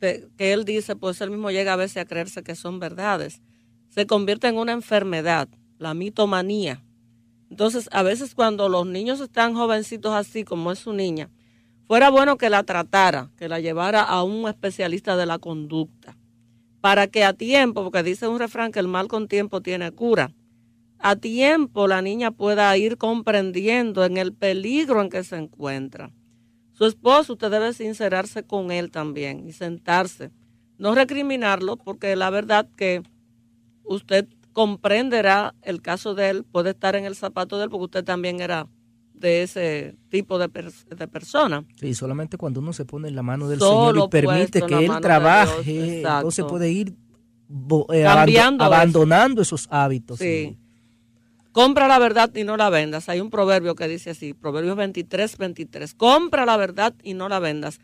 [0.00, 3.40] que él dice, pues él mismo llega a veces a creerse que son verdades.
[3.92, 6.82] Se convierte en una enfermedad, la mitomanía.
[7.50, 11.28] Entonces, a veces cuando los niños están jovencitos así como es su niña,
[11.86, 16.16] fuera bueno que la tratara, que la llevara a un especialista de la conducta,
[16.80, 20.32] para que a tiempo, porque dice un refrán que el mal con tiempo tiene cura,
[20.98, 26.14] a tiempo la niña pueda ir comprendiendo en el peligro en que se encuentra.
[26.72, 30.30] Su esposo, usted debe sincerarse con él también y sentarse.
[30.78, 33.02] No recriminarlo porque la verdad que
[33.84, 38.04] usted comprenderá el caso de él, puede estar en el zapato de él porque usted
[38.04, 38.68] también era
[39.14, 41.64] de ese tipo de, de persona.
[41.76, 44.92] Sí, solamente cuando uno se pone en la mano del Señor y permite que Él
[45.00, 46.94] trabaje, entonces puede ir
[47.92, 50.18] eh, abandonando esos hábitos.
[50.18, 50.58] Sí.
[51.52, 53.08] Compra la verdad y no la vendas.
[53.08, 55.94] Hay un proverbio que dice así, Proverbios 23, 23.
[55.94, 57.78] Compra la verdad y no la vendas.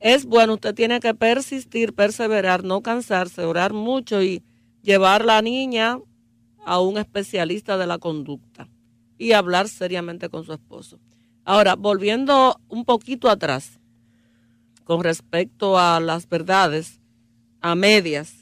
[0.00, 4.42] Es bueno, usted tiene que persistir, perseverar, no cansarse, orar mucho y
[4.82, 5.98] llevar la niña
[6.64, 8.68] a un especialista de la conducta
[9.18, 10.98] y hablar seriamente con su esposo.
[11.44, 13.80] Ahora, volviendo un poquito atrás
[14.84, 17.00] con respecto a las verdades
[17.60, 18.34] a medias,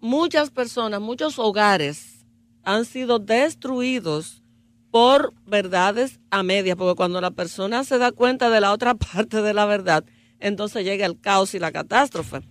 [0.00, 2.26] muchas personas, muchos hogares
[2.62, 4.42] han sido destruidos
[4.90, 9.42] por verdades a medias, porque cuando la persona se da cuenta de la otra parte
[9.42, 10.04] de la verdad,
[10.40, 12.42] entonces llega el caos y la catástrofe.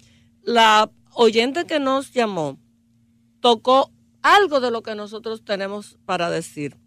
[0.41, 2.58] La oyente que nos llamó
[3.39, 6.78] tocó algo de lo que nosotros tenemos para decir.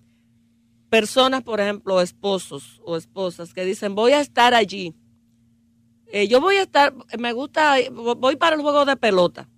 [0.88, 4.94] Personas, por ejemplo, esposos o esposas que dicen, voy a estar allí.
[6.06, 9.48] Eh, yo voy a estar, me gusta, voy para el juego de pelota.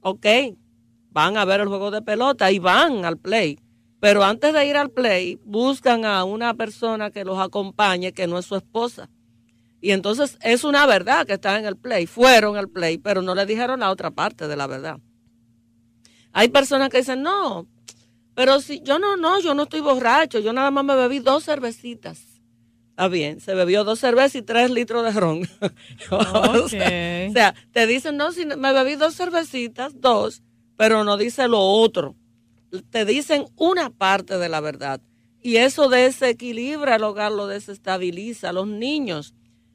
[0.00, 0.26] Ok,
[1.10, 3.58] van a ver el juego de pelota y van al play.
[4.00, 8.38] Pero antes de ir al play, buscan a una persona que los acompañe que no
[8.38, 9.08] es su esposa.
[9.84, 13.34] Y entonces es una verdad que están en el play, fueron al play, pero no
[13.34, 14.98] le dijeron la otra parte de la verdad.
[16.32, 17.68] Hay personas que dicen, no,
[18.34, 21.44] pero si yo no, no, yo no estoy borracho, yo nada más me bebí dos
[21.44, 22.40] cervecitas.
[22.88, 25.46] Está bien, se bebió dos cervezas y tres litros de ron.
[26.10, 30.42] o, sea, te dicen, no, si me bebí dos cervecitas, dos,
[30.78, 32.16] pero no dice lo otro.
[32.88, 35.02] Te dicen una parte de la verdad.
[35.42, 38.54] Y eso desequilibra el hogar, lo desestabiliza.
[38.54, 39.34] Los niños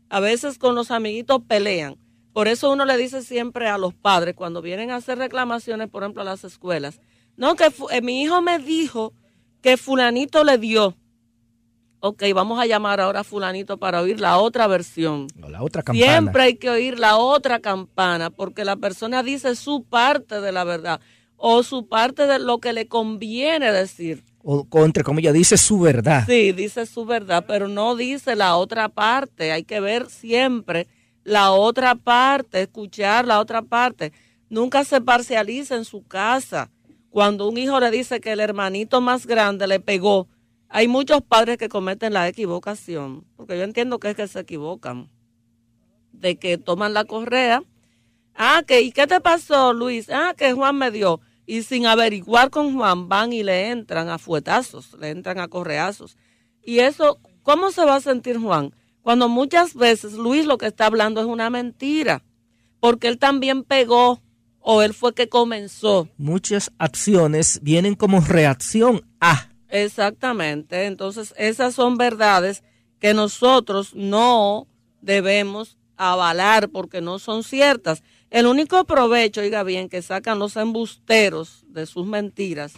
[0.09, 1.97] a veces con los amiguitos pelean.
[2.33, 6.03] Por eso uno le dice siempre a los padres cuando vienen a hacer reclamaciones, por
[6.03, 6.99] ejemplo, a las escuelas,
[7.37, 9.13] no, que eh, mi hijo me dijo
[9.61, 10.95] que fulanito le dio.
[12.01, 15.27] Ok, vamos a llamar ahora a fulanito para oír la otra versión.
[15.35, 16.05] La otra campana.
[16.05, 20.63] Siempre hay que oír la otra campana porque la persona dice su parte de la
[20.63, 21.01] verdad
[21.35, 24.23] o su parte de lo que le conviene decir.
[24.41, 26.23] O, entre comillas, dice su verdad.
[26.25, 29.51] Sí, dice su verdad, pero no dice la otra parte.
[29.51, 30.87] Hay que ver siempre
[31.23, 34.13] la otra parte, escuchar la otra parte.
[34.49, 36.71] Nunca se parcializa en su casa.
[37.09, 40.27] Cuando un hijo le dice que el hermanito más grande le pegó,
[40.69, 45.09] hay muchos padres que cometen la equivocación, porque yo entiendo que es que se equivocan,
[46.11, 47.63] de que toman la correa.
[48.35, 50.09] Ah, que, ¿y qué te pasó, Luis?
[50.09, 51.19] Ah, que Juan me dio.
[51.49, 56.15] Y sin averiguar con Juan, van y le entran a fuetazos, le entran a correazos.
[56.61, 58.71] Y eso, ¿cómo se va a sentir Juan?
[59.01, 62.23] Cuando muchas veces Luis lo que está hablando es una mentira,
[62.79, 64.21] porque él también pegó
[64.59, 66.07] o él fue que comenzó.
[66.17, 69.49] Muchas acciones vienen como reacción a.
[69.69, 72.63] Exactamente, entonces esas son verdades
[72.99, 74.67] que nosotros no
[75.01, 78.03] debemos avalar porque no son ciertas.
[78.29, 82.73] El único provecho, oiga bien, que sacan los embusteros de sus mentiras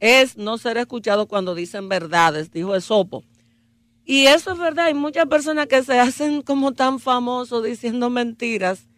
[0.00, 3.22] es no ser escuchado cuando dicen verdades, dijo Esopo.
[4.04, 8.88] Y eso es verdad, hay muchas personas que se hacen como tan famosos diciendo mentiras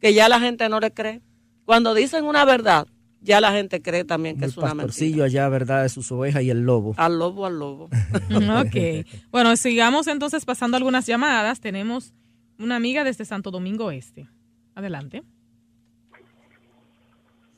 [0.00, 1.20] que ya la gente no le cree.
[1.64, 2.86] Cuando dicen una verdad,
[3.20, 5.24] ya la gente cree también que es una mentira.
[5.24, 5.82] allá, ¿verdad?
[5.82, 6.94] De sus ovejas y el lobo.
[6.96, 7.84] Al lobo, al lobo.
[8.30, 9.06] ok.
[9.30, 11.60] Bueno, sigamos entonces pasando algunas llamadas.
[11.60, 12.14] Tenemos
[12.58, 14.28] una amiga desde Santo Domingo Este.
[14.74, 15.22] Adelante.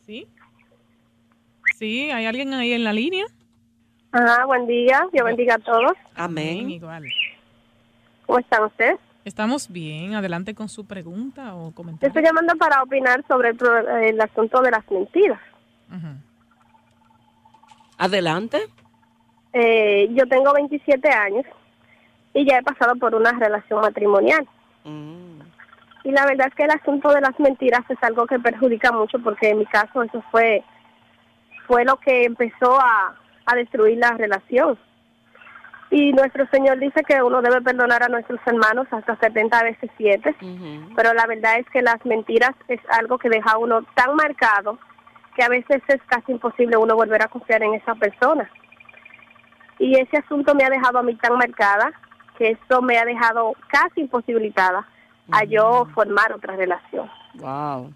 [0.06, 0.26] ¿Sí?
[1.76, 2.10] ¿Sí?
[2.10, 3.24] ¿Hay alguien ahí en la línea?
[4.12, 5.06] Ajá, buen día.
[5.12, 5.92] Dios bendiga a todos.
[6.14, 6.70] Amén.
[6.70, 7.04] igual.
[8.26, 8.98] ¿Cómo están ustedes?
[9.24, 10.14] Estamos bien.
[10.14, 12.08] Adelante con su pregunta o comentario.
[12.08, 13.50] Estoy llamando para opinar sobre
[14.08, 15.40] el, asunto de las mentiras.
[17.96, 18.58] Adelante.
[19.52, 21.46] Eh, yo tengo 27 años
[22.34, 24.46] y ya he pasado por una relación matrimonial.
[24.84, 25.23] Mm.
[26.04, 29.18] Y la verdad es que el asunto de las mentiras es algo que perjudica mucho
[29.20, 30.62] porque en mi caso eso fue,
[31.66, 34.78] fue lo que empezó a, a destruir la relación.
[35.90, 40.34] Y nuestro Señor dice que uno debe perdonar a nuestros hermanos hasta 70 veces 7,
[40.96, 44.78] pero la verdad es que las mentiras es algo que deja a uno tan marcado
[45.36, 48.50] que a veces es casi imposible uno volver a confiar en esa persona.
[49.78, 51.92] Y ese asunto me ha dejado a mí tan marcada
[52.38, 54.86] que esto me ha dejado casi imposibilitada
[55.30, 57.08] a yo formar otra relación.
[57.34, 57.92] Wow,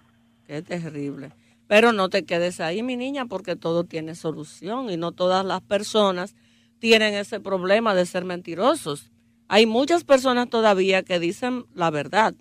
[0.46, 1.32] qué terrible.
[1.66, 5.60] Pero no te quedes ahí, mi niña, porque todo tiene solución y no todas las
[5.60, 6.34] personas
[6.78, 9.12] tienen ese problema de ser mentirosos.
[9.48, 12.34] Hay muchas personas todavía que dicen la verdad.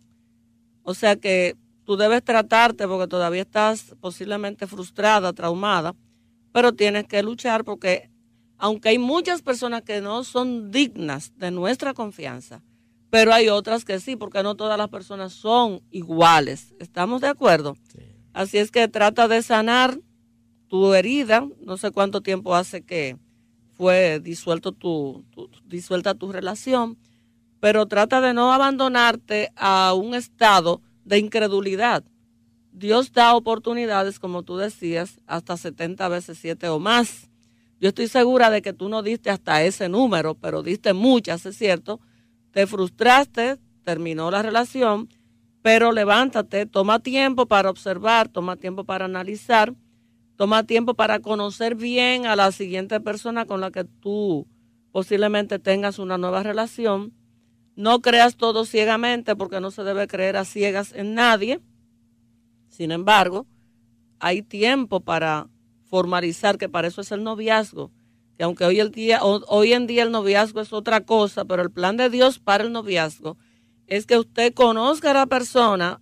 [0.83, 5.95] O sea que tú debes tratarte porque todavía estás posiblemente frustrada, traumada,
[6.53, 8.09] pero tienes que luchar porque
[8.57, 12.63] aunque hay muchas personas que no son dignas de nuestra confianza,
[13.09, 16.73] pero hay otras que sí, porque no todas las personas son iguales.
[16.79, 17.77] ¿Estamos de acuerdo?
[18.33, 19.99] Así es que trata de sanar
[20.67, 21.47] tu herida.
[21.61, 23.17] No sé cuánto tiempo hace que
[23.73, 25.23] fue disuelto tu,
[25.65, 26.97] disuelta tu relación,
[27.59, 32.03] pero trata de no abandonarte a un estado de incredulidad.
[32.71, 37.29] Dios da oportunidades, como tú decías, hasta 70 veces 7 o más.
[37.79, 41.57] Yo estoy segura de que tú no diste hasta ese número, pero diste muchas, es
[41.57, 41.99] cierto,
[42.57, 45.09] te frustraste, terminó la relación,
[45.61, 49.75] pero levántate, toma tiempo para observar, toma tiempo para analizar,
[50.37, 54.47] toma tiempo para conocer bien a la siguiente persona con la que tú
[54.91, 57.13] posiblemente tengas una nueva relación.
[57.75, 61.59] No creas todo ciegamente porque no se debe creer a ciegas en nadie.
[62.69, 63.45] Sin embargo,
[64.17, 65.47] hay tiempo para
[65.83, 67.91] formalizar que para eso es el noviazgo
[68.37, 71.71] que aunque hoy, el día, hoy en día el noviazgo es otra cosa, pero el
[71.71, 73.37] plan de Dios para el noviazgo
[73.87, 76.01] es que usted conozca a la persona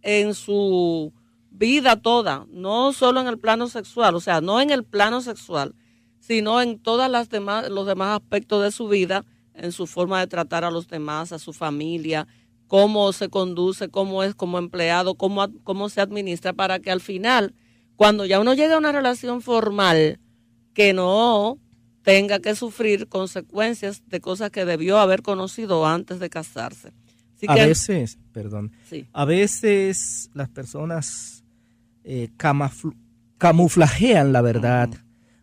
[0.00, 1.12] en su
[1.50, 5.74] vida toda, no solo en el plano sexual, o sea, no en el plano sexual,
[6.20, 10.64] sino en todos demás, los demás aspectos de su vida, en su forma de tratar
[10.64, 12.26] a los demás, a su familia,
[12.66, 17.54] cómo se conduce, cómo es como empleado, cómo, cómo se administra, para que al final
[17.96, 20.18] cuando ya uno llega a una relación formal,
[20.72, 21.58] que no
[22.04, 26.92] tenga que sufrir consecuencias de cosas que debió haber conocido antes de casarse.
[27.48, 28.72] a veces, perdón,
[29.12, 31.42] a veces las personas
[32.04, 32.28] eh,
[33.38, 34.90] camuflajean la verdad,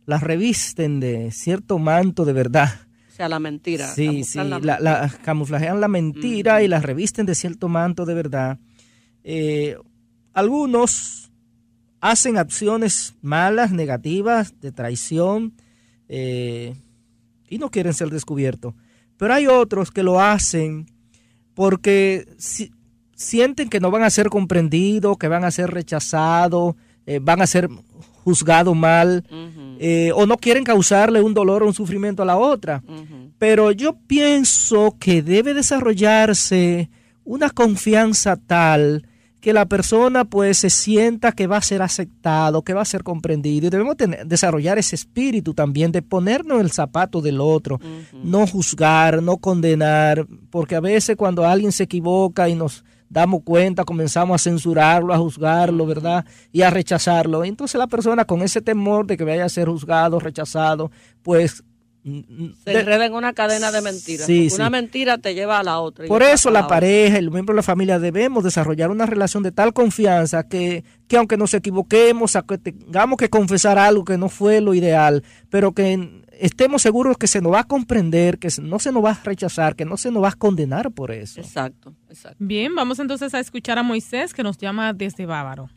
[0.05, 2.69] las revisten de cierto manto de verdad.
[3.11, 3.87] O sea, la mentira.
[3.87, 8.59] Sí, sí, la, camuflajean la mentira y la revisten de cierto manto de verdad.
[9.23, 9.77] Eh,
[10.33, 11.31] algunos
[12.01, 15.53] hacen acciones malas, negativas, de traición,
[16.13, 16.75] eh,
[17.47, 18.73] y no quieren ser descubiertos.
[19.15, 20.85] Pero hay otros que lo hacen
[21.53, 22.27] porque
[23.15, 27.47] sienten que no van a ser comprendidos, que van a ser rechazados, eh, van a
[27.47, 27.69] ser
[28.25, 29.23] juzgados mal,
[29.79, 32.83] eh, o no quieren causarle un dolor o un sufrimiento a la otra.
[33.37, 36.89] Pero yo pienso que debe desarrollarse
[37.23, 39.07] una confianza tal
[39.41, 43.03] que la persona pues se sienta que va a ser aceptado, que va a ser
[43.03, 43.67] comprendido.
[43.67, 47.79] Y debemos desarrollar ese espíritu también de ponernos el zapato del otro,
[48.23, 53.83] no juzgar, no condenar, porque a veces cuando alguien se equivoca y nos damos cuenta,
[53.83, 56.23] comenzamos a censurarlo, a juzgarlo, ¿verdad?
[56.51, 57.43] Y a rechazarlo.
[57.43, 60.91] Entonces la persona con ese temor de que vaya a ser juzgado, rechazado,
[61.23, 61.63] pues
[62.03, 64.27] se enreda en una cadena de mentiras.
[64.55, 66.07] una mentira te lleva a la otra.
[66.07, 69.51] Por eso la, pareja y los miembros de la familia debemos desarrollar una relación de
[69.51, 74.61] tal confianza que, que aunque nos equivoquemos, que tengamos que confesar algo que no fue
[74.61, 78.91] lo ideal, pero que estemos seguros que se nos va a comprender, que no se
[78.91, 81.39] nos va a rechazar, que no se nos va a condenar por eso.
[81.39, 82.37] Exacto, exacto.
[82.39, 85.69] Bien, vamos entonces a escuchar a Moisés que nos llama desde Bávaro.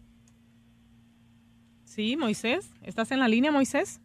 [1.85, 4.01] Sí, Moisés, ¿estás en la línea, Moisés?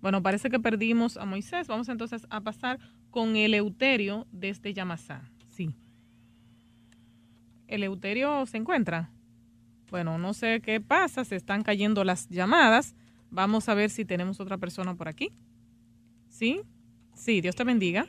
[0.00, 1.66] Bueno, parece que perdimos a Moisés.
[1.68, 2.78] Vamos entonces a pasar
[3.10, 5.22] con Eleuterio desde Yamasá.
[5.48, 5.74] Sí.
[7.66, 9.10] ¿Eleuterio se encuentra?
[9.90, 12.94] Bueno, no sé qué pasa, se están cayendo las llamadas.
[13.30, 15.32] Vamos a ver si tenemos otra persona por aquí.
[16.28, 16.60] ¿Sí?
[17.14, 18.06] Sí, Dios te bendiga.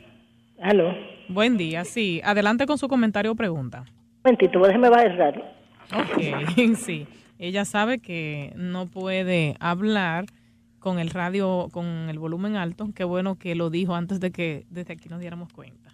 [0.61, 0.93] Aló.
[1.29, 2.21] Buen día, sí.
[2.23, 3.85] Adelante con su comentario o pregunta.
[3.87, 5.55] Un momentito, déjeme bajar
[5.93, 7.07] Ok, sí.
[7.37, 10.25] Ella sabe que no puede hablar
[10.79, 12.89] con el radio, con el volumen alto.
[12.95, 15.91] Qué bueno que lo dijo antes de que desde aquí nos diéramos cuenta.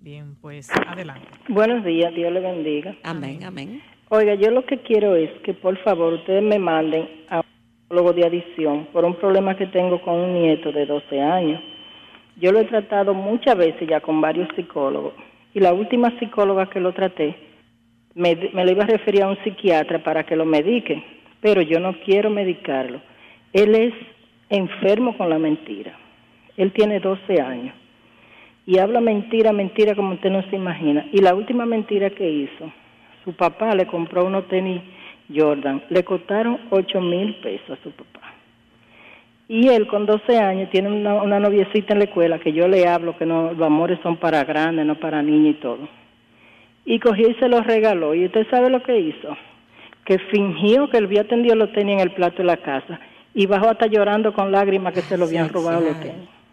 [0.00, 1.28] Bien, pues adelante.
[1.48, 2.96] Buenos días, Dios le bendiga.
[3.04, 3.82] Amén, amén.
[4.08, 7.44] Oiga, yo lo que quiero es que por favor ustedes me manden a un
[7.82, 11.62] psicólogo de adicción por un problema que tengo con un nieto de 12 años.
[12.36, 15.14] Yo lo he tratado muchas veces ya con varios psicólogos
[15.54, 17.36] y la última psicóloga que lo traté
[18.14, 21.02] me, me lo iba a referir a un psiquiatra para que lo medique,
[21.40, 23.00] pero yo no quiero medicarlo.
[23.52, 23.94] Él es
[24.48, 25.92] enfermo con la mentira.
[26.56, 27.74] Él tiene 12 años
[28.66, 31.06] y habla mentira, mentira como usted no se imagina.
[31.12, 32.72] Y la última mentira que hizo,
[33.24, 34.80] su papá le compró unos tenis
[35.34, 38.20] Jordan, le costaron 8 mil pesos a su papá.
[39.48, 43.16] Y él con 12 años tiene una, noviecita en la escuela que yo le hablo
[43.18, 45.88] que no, los amores son para grandes, no para niños y todo.
[46.84, 48.14] Y cogió y se los regaló.
[48.14, 49.36] Y usted sabe lo que hizo,
[50.04, 52.98] que fingió que él había tendido los tenis en el plato de la casa
[53.34, 55.82] y bajó hasta llorando con lágrimas que se lo habían robado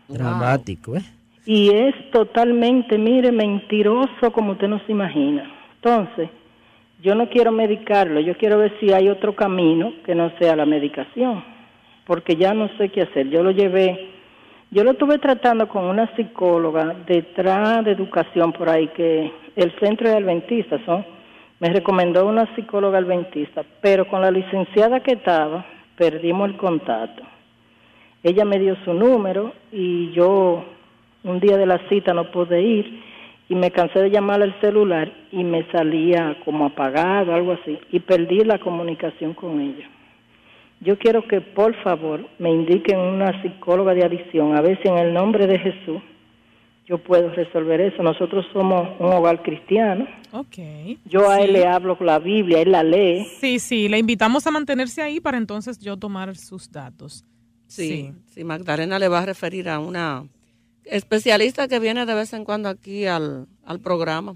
[0.07, 1.03] Dramático, ¿eh?
[1.45, 5.51] Y es totalmente, mire, mentiroso como usted no se imagina.
[5.75, 6.29] Entonces,
[7.01, 10.65] yo no quiero medicarlo, yo quiero ver si hay otro camino que no sea la
[10.65, 11.43] medicación,
[12.05, 13.29] porque ya no sé qué hacer.
[13.29, 14.09] Yo lo llevé,
[14.69, 20.09] yo lo estuve tratando con una psicóloga detrás de educación por ahí, que el centro
[20.09, 21.05] de adventista son,
[21.59, 25.65] me recomendó una psicóloga adventista, pero con la licenciada que estaba,
[25.99, 27.23] perdimos el contacto.
[28.23, 30.63] Ella me dio su número y yo
[31.23, 33.03] un día de la cita no pude ir
[33.49, 37.99] y me cansé de llamar al celular y me salía como apagado, algo así, y
[37.99, 39.89] perdí la comunicación con ella.
[40.79, 44.97] Yo quiero que por favor me indiquen una psicóloga de adicción, a ver si en
[44.97, 46.01] el nombre de Jesús
[46.89, 48.01] yo puedo resolver eso.
[48.01, 50.07] Nosotros somos un hogar cristiano.
[50.31, 50.57] Ok.
[51.05, 53.27] Yo a él le hablo con la Biblia, él la lee.
[53.39, 57.23] Sí, sí, le invitamos a mantenerse ahí para entonces yo tomar sus datos.
[57.67, 60.25] Sí, sí, Magdalena le va a referir a una
[60.83, 64.35] especialista que viene de vez en cuando aquí al, al programa.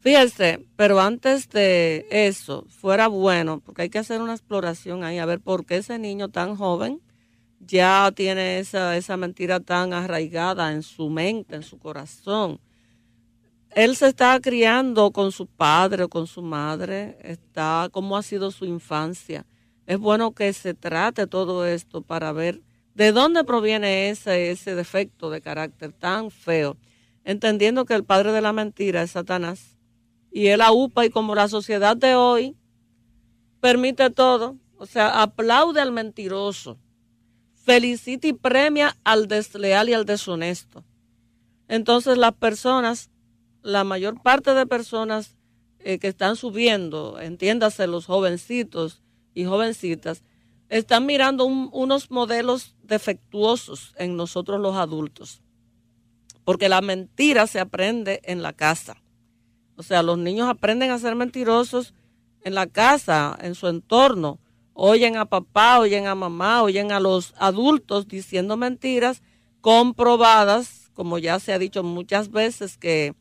[0.00, 5.26] Fíjese, pero antes de eso, fuera bueno, porque hay que hacer una exploración ahí, a
[5.26, 7.00] ver por qué ese niño tan joven
[7.66, 12.60] ya tiene esa, esa mentira tan arraigada en su mente, en su corazón.
[13.70, 18.50] Él se está criando con su padre o con su madre, está cómo ha sido
[18.50, 19.46] su infancia.
[19.86, 22.62] Es bueno que se trate todo esto para ver
[22.94, 26.76] de dónde proviene ese, ese defecto de carácter tan feo,
[27.24, 29.74] entendiendo que el padre de la mentira es Satanás
[30.34, 32.56] y él aupa y como la sociedad de hoy
[33.60, 36.76] permite todo, O sea, aplaude al mentiroso,
[37.64, 40.84] felicita y premia al desleal y al deshonesto.
[41.68, 43.10] Entonces las personas,
[43.62, 45.36] la mayor parte de personas
[45.80, 49.02] eh, que están subiendo, entiéndase los jovencitos
[49.34, 50.22] y jovencitas,
[50.68, 55.42] están mirando unos modelos defectuosos en nosotros los adultos.
[56.44, 59.02] Porque la mentira se aprende en la casa.
[59.76, 61.94] O sea, los niños aprenden a ser mentirosos
[62.42, 64.38] en la casa, en su entorno.
[64.74, 69.22] Oyen a papá, oyen a mamá, oyen a los adultos diciendo mentiras
[69.60, 73.14] comprobadas, como ya se ha dicho muchas veces que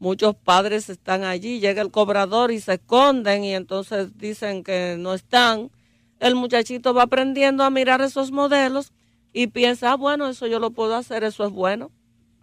[0.00, 5.14] muchos padres están allí, llega el cobrador y se esconden y entonces dicen que no
[5.14, 5.70] están.
[6.18, 8.92] El muchachito va aprendiendo a mirar esos modelos
[9.32, 11.92] y piensa, ah, bueno, eso yo lo puedo hacer, eso es bueno.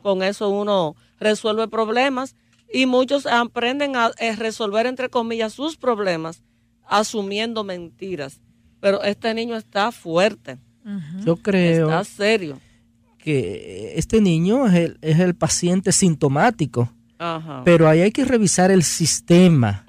[0.01, 2.35] Con eso uno resuelve problemas
[2.71, 6.43] y muchos aprenden a eh, resolver, entre comillas, sus problemas
[6.87, 8.41] asumiendo mentiras.
[8.83, 10.57] Pero este niño está fuerte.
[11.23, 11.87] Yo creo.
[11.87, 12.59] Está serio.
[13.17, 16.91] Que este niño es el, es el paciente sintomático.
[17.63, 19.85] Pero ahí hay que revisar el sistema.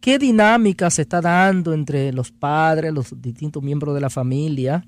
[0.00, 4.84] ¿Qué dinámica se está dando entre los padres, los distintos miembros de la familia?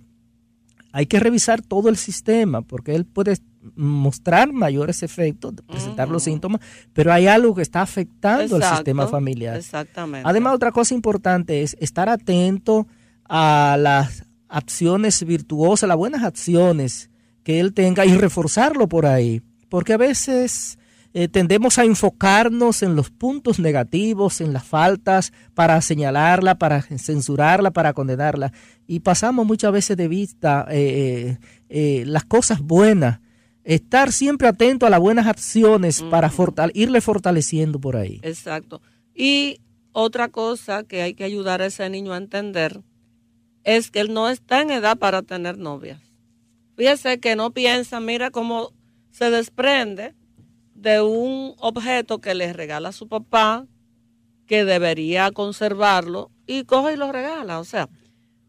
[0.91, 3.37] Hay que revisar todo el sistema porque él puede
[3.77, 6.61] mostrar mayores efectos, presentar los síntomas,
[6.93, 9.57] pero hay algo que está afectando al sistema familiar.
[9.57, 10.29] Exactamente.
[10.29, 12.89] Además, otra cosa importante es estar atento
[13.29, 17.11] a las acciones virtuosas, las buenas acciones
[17.43, 20.79] que él tenga y reforzarlo por ahí, porque a veces
[21.15, 27.71] eh, tendemos a enfocarnos en los puntos negativos, en las faltas, para señalarla, para censurarla,
[27.71, 28.53] para condenarla,
[28.87, 33.21] y pasamos muchas veces de vista eh, eh, las cosas buenas
[33.65, 36.33] estar siempre atento a las buenas acciones para
[36.73, 38.19] irle fortaleciendo por ahí.
[38.23, 38.81] Exacto.
[39.15, 39.61] Y
[39.93, 42.81] otra cosa que hay que ayudar a ese niño a entender
[43.77, 46.01] es que él no está en edad para tener novias.
[46.75, 48.73] Fíjese que no piensa, mira cómo
[49.11, 50.15] se desprende
[50.75, 53.67] de un objeto que le regala su papá,
[54.47, 57.59] que debería conservarlo, y coge y lo regala.
[57.59, 57.91] O sea,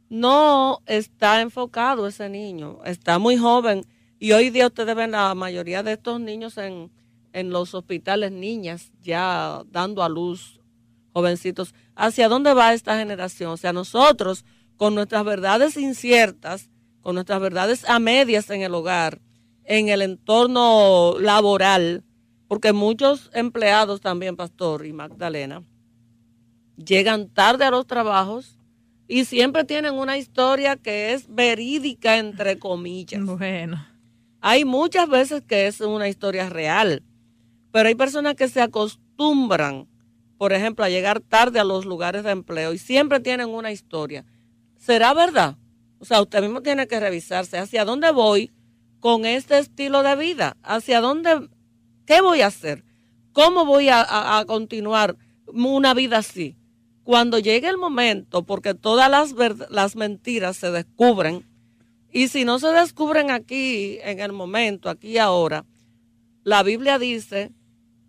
[0.07, 3.85] no está enfocado ese niño, está muy joven
[4.19, 6.89] y hoy día ustedes ven la mayoría de estos niños en,
[7.33, 10.61] los hospitales, niñas ya dando a luz,
[11.11, 11.75] jovencitos.
[11.93, 13.51] ¿Hacia dónde va esta generación?
[13.51, 14.45] O sea, nosotros
[14.79, 16.69] con nuestras verdades inciertas,
[17.01, 19.19] con nuestras verdades a medias en el hogar,
[19.65, 22.05] en el entorno laboral,
[22.47, 25.63] porque muchos empleados también, Pastor y Magdalena,
[26.77, 28.57] llegan tarde a los trabajos
[29.05, 33.21] y siempre tienen una historia que es verídica, entre comillas.
[33.25, 33.85] Bueno.
[34.39, 37.03] Hay muchas veces que es una historia real,
[37.73, 39.89] pero hay personas que se acostumbran,
[40.37, 44.23] por ejemplo, a llegar tarde a los lugares de empleo y siempre tienen una historia.
[44.79, 45.57] ¿Será verdad?
[45.99, 48.51] O sea, usted mismo tiene que revisarse hacia dónde voy
[49.01, 51.49] con este estilo de vida, hacia dónde,
[52.05, 52.85] qué voy a hacer,
[53.33, 55.17] cómo voy a, continuar
[55.47, 56.55] una vida así.
[57.03, 59.35] Cuando llegue el momento, porque todas las,
[59.69, 61.45] las mentiras se descubren,
[62.11, 65.65] y si no se descubren aquí, en el momento, aquí y ahora,
[66.43, 67.51] la Biblia dice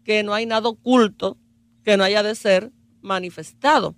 [0.04, 1.36] que no hay nada oculto
[1.84, 2.70] que no haya de ser
[3.02, 3.96] manifestado.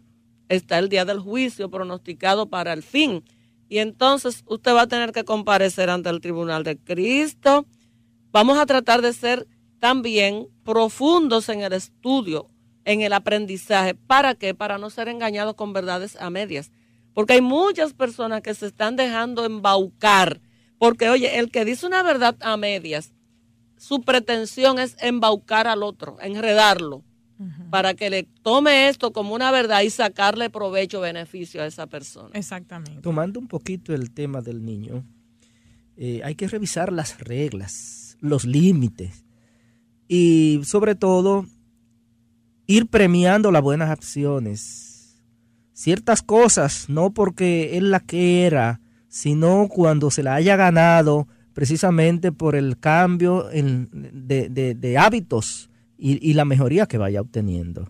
[0.53, 3.25] Está el día del juicio pronosticado para el fin.
[3.71, 7.67] Y entonces usted va a tener que comparecer ante el tribunal de Cristo.
[8.33, 9.47] Vamos a tratar de ser
[9.79, 12.51] también profundos en el estudio,
[12.85, 13.95] en el aprendizaje.
[13.95, 14.55] ¿Para qué?
[14.55, 16.71] Para no ser engañados con verdades a medias.
[17.15, 20.43] Porque hay muchas personas que se están dejando embaucar.
[20.77, 23.15] Porque, oye, el que dice una verdad a medias,
[23.79, 27.05] su pretensión es embaucar al otro, enredarlo,
[27.71, 32.31] para que le tome esto como una verdad y sacarle provecho, beneficio a esa persona.
[32.35, 33.01] Exactamente.
[33.03, 35.05] Tomando un poquito el tema del niño,
[35.97, 39.25] eh, hay que revisar las reglas, los límites
[40.09, 41.47] y sobre todo
[42.67, 44.93] ir premiando las buenas acciones
[45.83, 52.55] ciertas cosas, no porque él la quiera, sino cuando se la haya ganado precisamente por
[52.55, 55.71] el cambio de, hábitos
[56.03, 57.87] y, la mejoría que vaya obteniendo.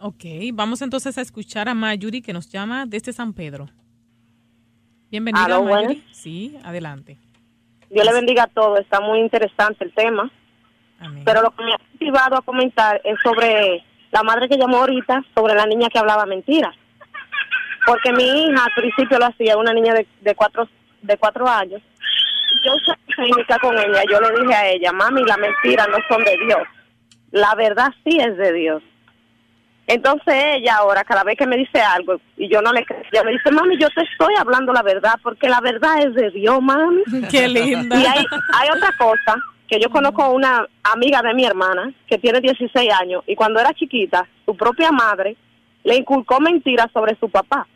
[0.00, 3.68] Ok, vamos entonces a escuchar a Mayuri que nos llama desde San Pedro.
[5.10, 6.04] Bienvenida, Mayuri.
[6.10, 7.16] Sí, adelante.
[7.88, 10.30] Dios le bendiga a todos, está muy interesante el tema.
[11.24, 15.24] Pero lo que me ha motivado a comentar es sobre la madre que llamó ahorita
[15.32, 16.74] sobre la niña que hablaba mentiras.
[17.86, 20.68] Porque mi hija al principio lo hacía, una niña de, de cuatro
[21.02, 21.80] de cuatro años.
[22.64, 26.24] Yo usé técnica con ella, yo le dije a ella, mami, las mentiras no son
[26.24, 26.66] de Dios.
[27.30, 28.82] La verdad sí es de Dios.
[29.86, 33.24] Entonces ella ahora, cada vez que me dice algo y yo no le creo, ella
[33.24, 36.60] me dice, mami, yo te estoy hablando la verdad, porque la verdad es de Dios,
[36.60, 37.02] mami.
[37.30, 37.96] Qué linda.
[37.96, 38.24] Y hay,
[38.54, 43.22] hay otra cosa, que yo conozco una amiga de mi hermana, que tiene 16 años,
[43.26, 45.36] y cuando era chiquita, su propia madre
[45.84, 47.66] le inculcó mentiras sobre su papá.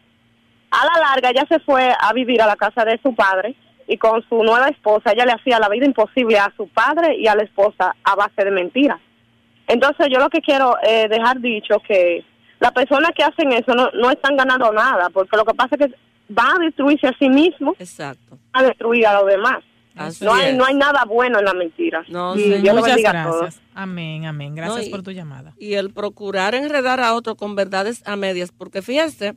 [0.71, 3.55] A la larga, ella se fue a vivir a la casa de su padre,
[3.87, 7.27] y con su nueva esposa, ella le hacía la vida imposible a su padre y
[7.27, 9.01] a la esposa a base de mentiras.
[9.73, 12.25] Entonces yo lo que quiero eh, dejar dicho que
[12.61, 15.87] las personas que hacen eso no, no están ganando nada, porque lo que pasa es
[15.87, 15.95] que
[16.29, 18.39] van a destruirse a sí mismos, Exacto.
[18.53, 19.65] a destruir a los demás.
[20.21, 22.05] no hay, no hay nada bueno en la mentira.
[22.09, 23.63] No, Muchas gracias.
[23.75, 24.55] Amén, amén.
[24.55, 25.55] Gracias por tu llamada.
[25.59, 29.35] Y el procurar enredar a otro con verdades a medias, porque fíjese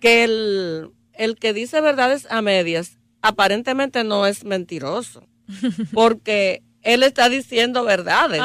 [0.00, 5.26] que el, el que dice verdades a medias aparentemente no es mentiroso,
[5.92, 8.40] porque él está diciendo verdades.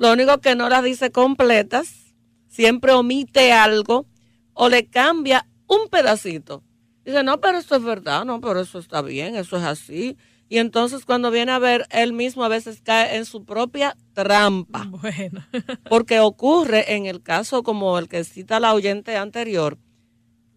[0.00, 2.14] Lo único que no las dice completas,
[2.48, 4.06] siempre omite algo
[4.54, 6.64] o le cambia un pedacito.
[7.04, 10.16] Dice, no, pero eso es verdad, no, pero eso está bien, eso es así.
[10.48, 14.86] Y entonces cuando viene a ver, él mismo a veces cae en su propia trampa.
[14.88, 15.44] Bueno.
[15.88, 19.78] Porque ocurre en el caso como el que cita la oyente anterior,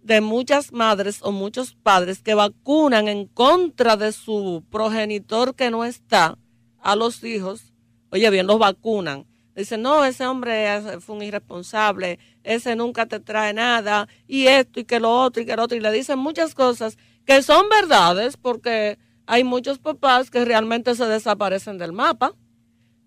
[0.02, 5.84] de muchas madres o muchos padres que vacunan en contra de su progenitor que no
[5.84, 6.38] está
[6.82, 7.74] a los hijos,
[8.12, 9.26] oye bien, los vacunan.
[9.56, 14.86] Dicen, no, ese hombre fue un irresponsable, ese nunca te trae nada, y esto y
[14.86, 18.38] que lo otro y que lo otro, y le dicen muchas cosas que son verdades
[18.38, 22.34] porque hay muchos papás que realmente se desaparecen del mapa,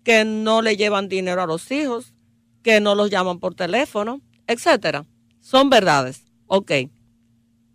[0.03, 2.13] que no le llevan dinero a los hijos,
[2.61, 5.05] que no los llaman por teléfono, etcétera.
[5.41, 6.23] Son verdades.
[6.47, 6.71] Ok.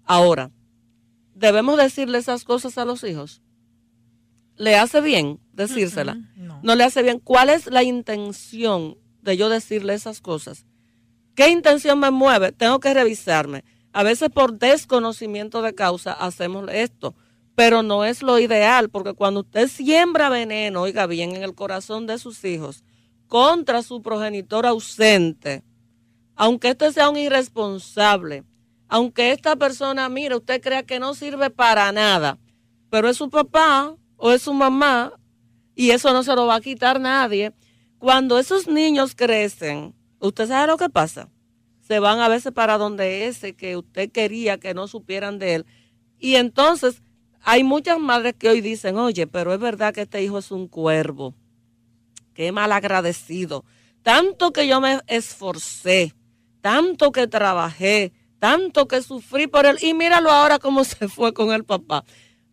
[0.04, 0.50] Ahora,
[1.34, 3.42] ¿debemos decirle esas cosas a los hijos?
[4.58, 6.18] ¿Le hace bien decírsela?
[6.36, 6.74] no.
[6.74, 7.20] le hace bien.
[7.20, 10.66] ¿Cuál es la intención de yo decirle esas cosas?
[11.34, 12.50] ¿Qué intención me mueve?
[12.50, 13.64] Tengo que revisarme.
[13.92, 17.14] A veces por desconocimiento de causa hacemos esto,
[17.54, 22.06] pero no es lo ideal, porque cuando usted siembra veneno, oiga bien, en el corazón
[22.06, 22.84] de sus hijos
[23.28, 25.62] contra su progenitor ausente,
[26.34, 28.44] aunque este sea un irresponsable,
[28.88, 32.38] aunque esta persona, mire, usted crea que no sirve para nada,
[32.90, 35.14] pero es su papá o es su mamá
[35.74, 37.54] y eso no se lo va a quitar nadie.
[37.98, 41.30] Cuando esos niños crecen, ¿usted sabe lo que pasa?
[41.80, 45.66] Se van a veces para donde ese que usted quería que no supieran de él.
[46.18, 47.02] Y entonces
[47.40, 50.68] hay muchas madres que hoy dicen, oye, pero es verdad que este hijo es un
[50.68, 51.34] cuervo.
[52.34, 53.64] Qué mal agradecido.
[54.02, 56.14] Tanto que yo me esforcé,
[56.60, 61.52] tanto que trabajé, tanto que sufrí por él y míralo ahora cómo se fue con
[61.52, 62.04] el papá.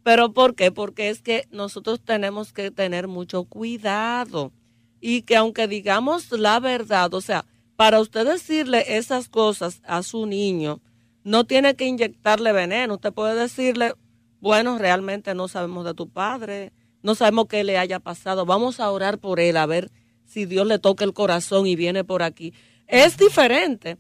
[0.06, 0.72] Pero ¿por qué?
[0.72, 4.54] Porque es que nosotros tenemos que tener mucho cuidado
[5.02, 7.44] y que aunque digamos la verdad, o sea,
[7.76, 10.80] para usted decirle esas cosas a su niño,
[11.24, 12.94] no tiene que inyectarle veneno.
[12.94, 13.96] Usted puede decirle,
[14.40, 18.92] bueno, realmente no sabemos de tu padre, no sabemos qué le haya pasado, vamos a
[18.92, 19.92] orar por él a ver
[20.24, 22.54] si Dios le toca el corazón y viene por aquí.
[22.86, 23.98] Es diferente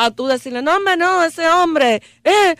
[0.00, 2.54] a tú decirle, no, hombre, no, ese hombre, eh,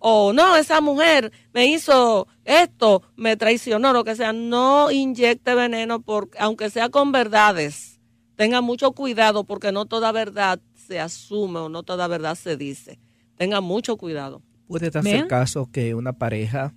[0.00, 4.32] o no, esa mujer me hizo esto, me traicionó, lo que sea.
[4.32, 8.00] No inyecte veneno, porque, aunque sea con verdades.
[8.34, 12.98] Tenga mucho cuidado porque no toda verdad se asume o no toda verdad se dice.
[13.36, 14.42] Tenga mucho cuidado.
[14.66, 16.74] Puede darse el caso que una pareja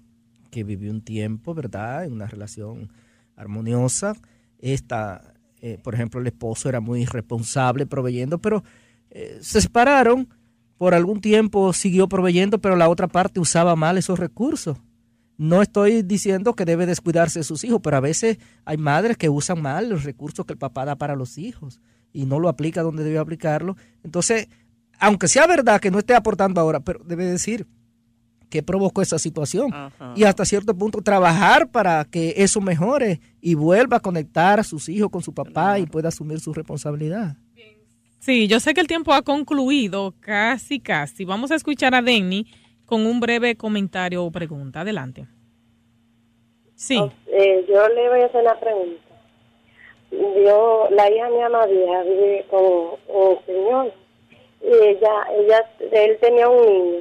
[0.52, 2.06] que vivió un tiempo, ¿verdad?
[2.06, 2.92] En una relación
[3.36, 4.14] armoniosa,
[4.60, 8.64] esta, eh, por ejemplo, el esposo era muy irresponsable proveyendo, pero
[9.14, 10.28] eh, se separaron,
[10.78, 14.78] por algún tiempo siguió proveyendo, pero la otra parte usaba mal esos recursos.
[15.38, 19.30] No estoy diciendo que debe descuidarse de sus hijos, pero a veces hay madres que
[19.30, 21.80] usan mal los recursos que el papá da para los hijos
[22.12, 23.78] y no lo aplica donde debe aplicarlo.
[24.04, 24.48] Entonces,
[25.00, 27.68] aunque sea verdad que no esté aportando ahora, pero debe decir
[28.50, 29.72] qué provocó esa situación
[30.16, 34.90] y hasta cierto punto trabajar para que eso mejore y vuelva a conectar a sus
[34.90, 37.38] hijos con su papá y pueda asumir su responsabilidad.
[38.24, 41.26] Sí, yo sé que el tiempo ha concluido, casi, casi.
[41.26, 42.46] Vamos a escuchar a Denny
[42.86, 44.80] con un breve comentario o pregunta.
[44.80, 45.26] Adelante.
[46.74, 46.98] Sí.
[47.28, 49.04] Eh, yo le voy a hacer una pregunta.
[50.10, 52.64] Yo, la hija mía María vive con
[53.10, 53.92] un señor
[54.62, 57.00] y ella, ella, él tenía un niño.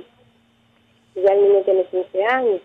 [1.15, 2.61] Ya el niño tiene 15 años.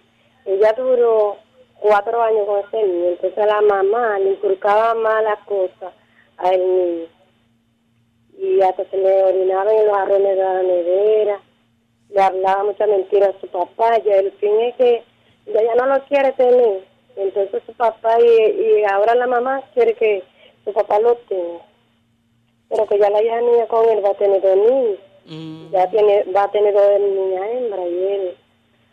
[0.46, 1.38] Ella duró
[1.80, 3.10] cuatro años con ese niño.
[3.10, 5.94] Entonces la mamá le inculcaba malas cosas
[6.38, 7.17] al niño
[8.38, 11.42] y hasta se le orinaba en los arrones de la nevera,
[12.10, 15.04] le hablaba muchas mentiras a su papá, y el fin es que
[15.48, 16.84] ella no lo quiere tener,
[17.16, 20.24] entonces su papá y, ahora la mamá quiere que
[20.64, 21.66] su papá lo tenga,
[22.70, 25.00] pero que ya la hija niña con él va a tener dos niños.
[25.26, 25.72] Mm.
[25.72, 28.38] Ya tiene, va a tener dos niñas hembra y él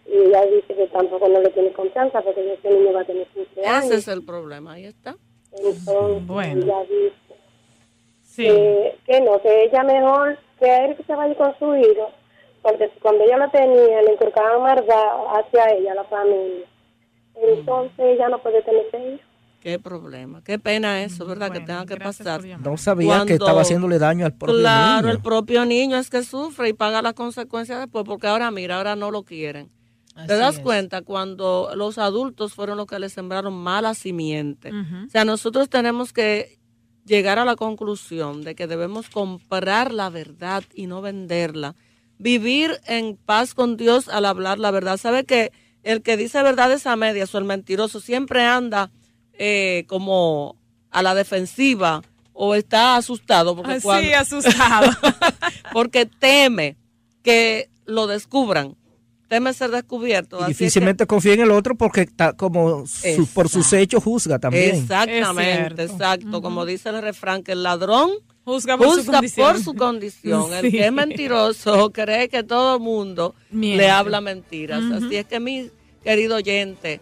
[0.06, 3.26] y ella dice que tampoco no le tiene confianza porque ese niño va a tener
[3.28, 3.84] 15 años.
[3.86, 5.16] Ese es el problema, ahí está.
[5.52, 6.62] Entonces, bueno.
[6.62, 7.14] ella dice
[8.34, 8.48] sí.
[9.06, 12.10] que, no, que ella mejor que él que se vaya con su hijo,
[12.62, 15.04] porque cuando ella lo tenía, le inculcaban maldad
[15.34, 16.66] hacia ella, la familia.
[17.36, 19.24] Entonces ella no puede tener ese hijo.
[19.60, 21.50] Qué problema, qué pena eso, ¿verdad?
[21.50, 22.44] que tenga que pasar.
[22.44, 24.62] No sabía que estaba haciéndole daño al propio niño.
[24.62, 28.76] Claro, el propio niño es que sufre y paga las consecuencias después, porque ahora mira,
[28.76, 29.70] ahora no lo quieren.
[30.26, 34.70] ¿Te das cuenta cuando los adultos fueron los que le sembraron mala simiente?
[34.70, 36.58] O sea, nosotros tenemos que
[37.04, 41.74] llegar a la conclusión de que debemos comprar la verdad y no venderla.
[42.18, 44.96] Vivir en paz con Dios al hablar la verdad.
[44.96, 45.52] ¿Sabe que
[45.82, 48.90] el que dice verdades a medias o el mentiroso siempre anda
[49.34, 50.56] eh, como
[50.90, 52.02] a la defensiva
[52.32, 54.90] o está asustado porque sí, asustado
[55.72, 56.76] porque teme
[57.22, 58.76] que lo descubran
[59.28, 62.84] teme ser descubierto y difícilmente confía en el otro porque está como
[63.34, 64.76] por sus hechos juzga también.
[64.76, 66.42] Exactamente exacto.
[66.42, 68.10] Como dice el refrán que el ladrón
[68.44, 70.52] juzga por, su, condición.
[70.52, 74.82] el que es mentiroso cree que todo el mundo le habla mentiras.
[74.92, 75.70] Así es que mi
[76.02, 77.00] querido oyente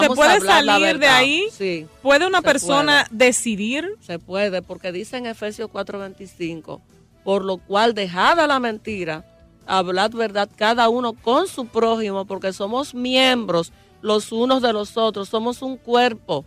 [0.00, 1.48] ¿Se puede salir de ahí?
[1.52, 1.86] Sí.
[2.00, 3.96] ¿Puede una persona decidir?
[4.00, 6.80] Se puede, porque dice en Efesios 4:25,
[7.24, 9.24] por lo cual dejada la mentira,
[9.66, 15.28] hablad verdad cada uno con su prójimo, porque somos miembros los unos de los otros,
[15.28, 16.44] somos un cuerpo,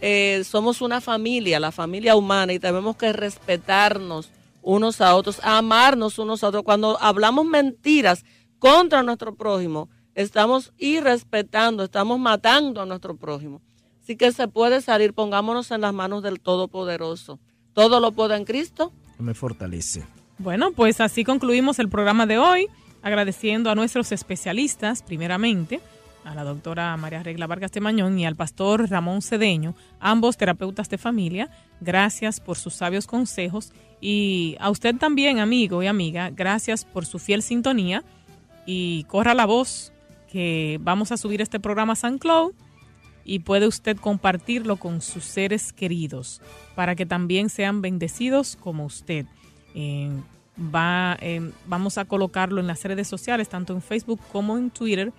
[0.00, 4.30] eh, somos una familia, la familia humana, y tenemos que respetarnos
[4.62, 6.62] unos a otros, amarnos unos a otros.
[6.62, 8.24] Cuando hablamos mentiras
[8.58, 13.60] contra nuestro prójimo, estamos irrespetando, estamos matando a nuestro prójimo.
[14.02, 17.40] Así que se puede salir, pongámonos en las manos del Todopoderoso.
[17.72, 18.92] Todo lo puede en Cristo.
[19.18, 20.06] Me fortalece.
[20.38, 22.66] Bueno, pues así concluimos el programa de hoy,
[23.02, 25.80] agradeciendo a nuestros especialistas, primeramente,
[26.24, 30.88] a la doctora María Regla Vargas de Mañón y al pastor Ramón Cedeño, ambos terapeutas
[30.88, 31.50] de familia.
[31.80, 37.18] Gracias por sus sabios consejos y a usted también, amigo y amiga, gracias por su
[37.20, 38.02] fiel sintonía
[38.66, 39.92] y corra la voz
[40.30, 42.54] que vamos a subir este programa a San Cloud
[43.24, 46.42] y puede usted compartirlo con sus seres queridos
[46.74, 49.26] para que también sean bendecidos como usted.
[49.74, 50.10] Eh,
[50.58, 55.12] va, eh, vamos a colocarlo en las redes sociales, tanto en Facebook como en Twitter,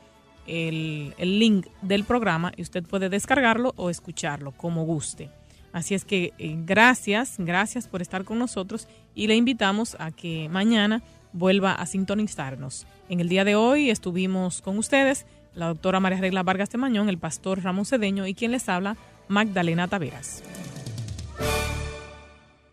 [0.48, 5.30] el, el, link del programa y usted puede descargarlo o escucharlo como guste.
[5.76, 10.48] Así es que eh, gracias, gracias por estar con nosotros y le invitamos a que
[10.50, 11.02] mañana
[11.34, 12.88] vuelva a sintonizarnos.
[13.10, 17.10] En el día de hoy estuvimos con ustedes la doctora María Regla Vargas de Mañón,
[17.10, 18.96] el pastor Ramón Cedeño y quien les habla,
[19.28, 20.44] Magdalena Taveras.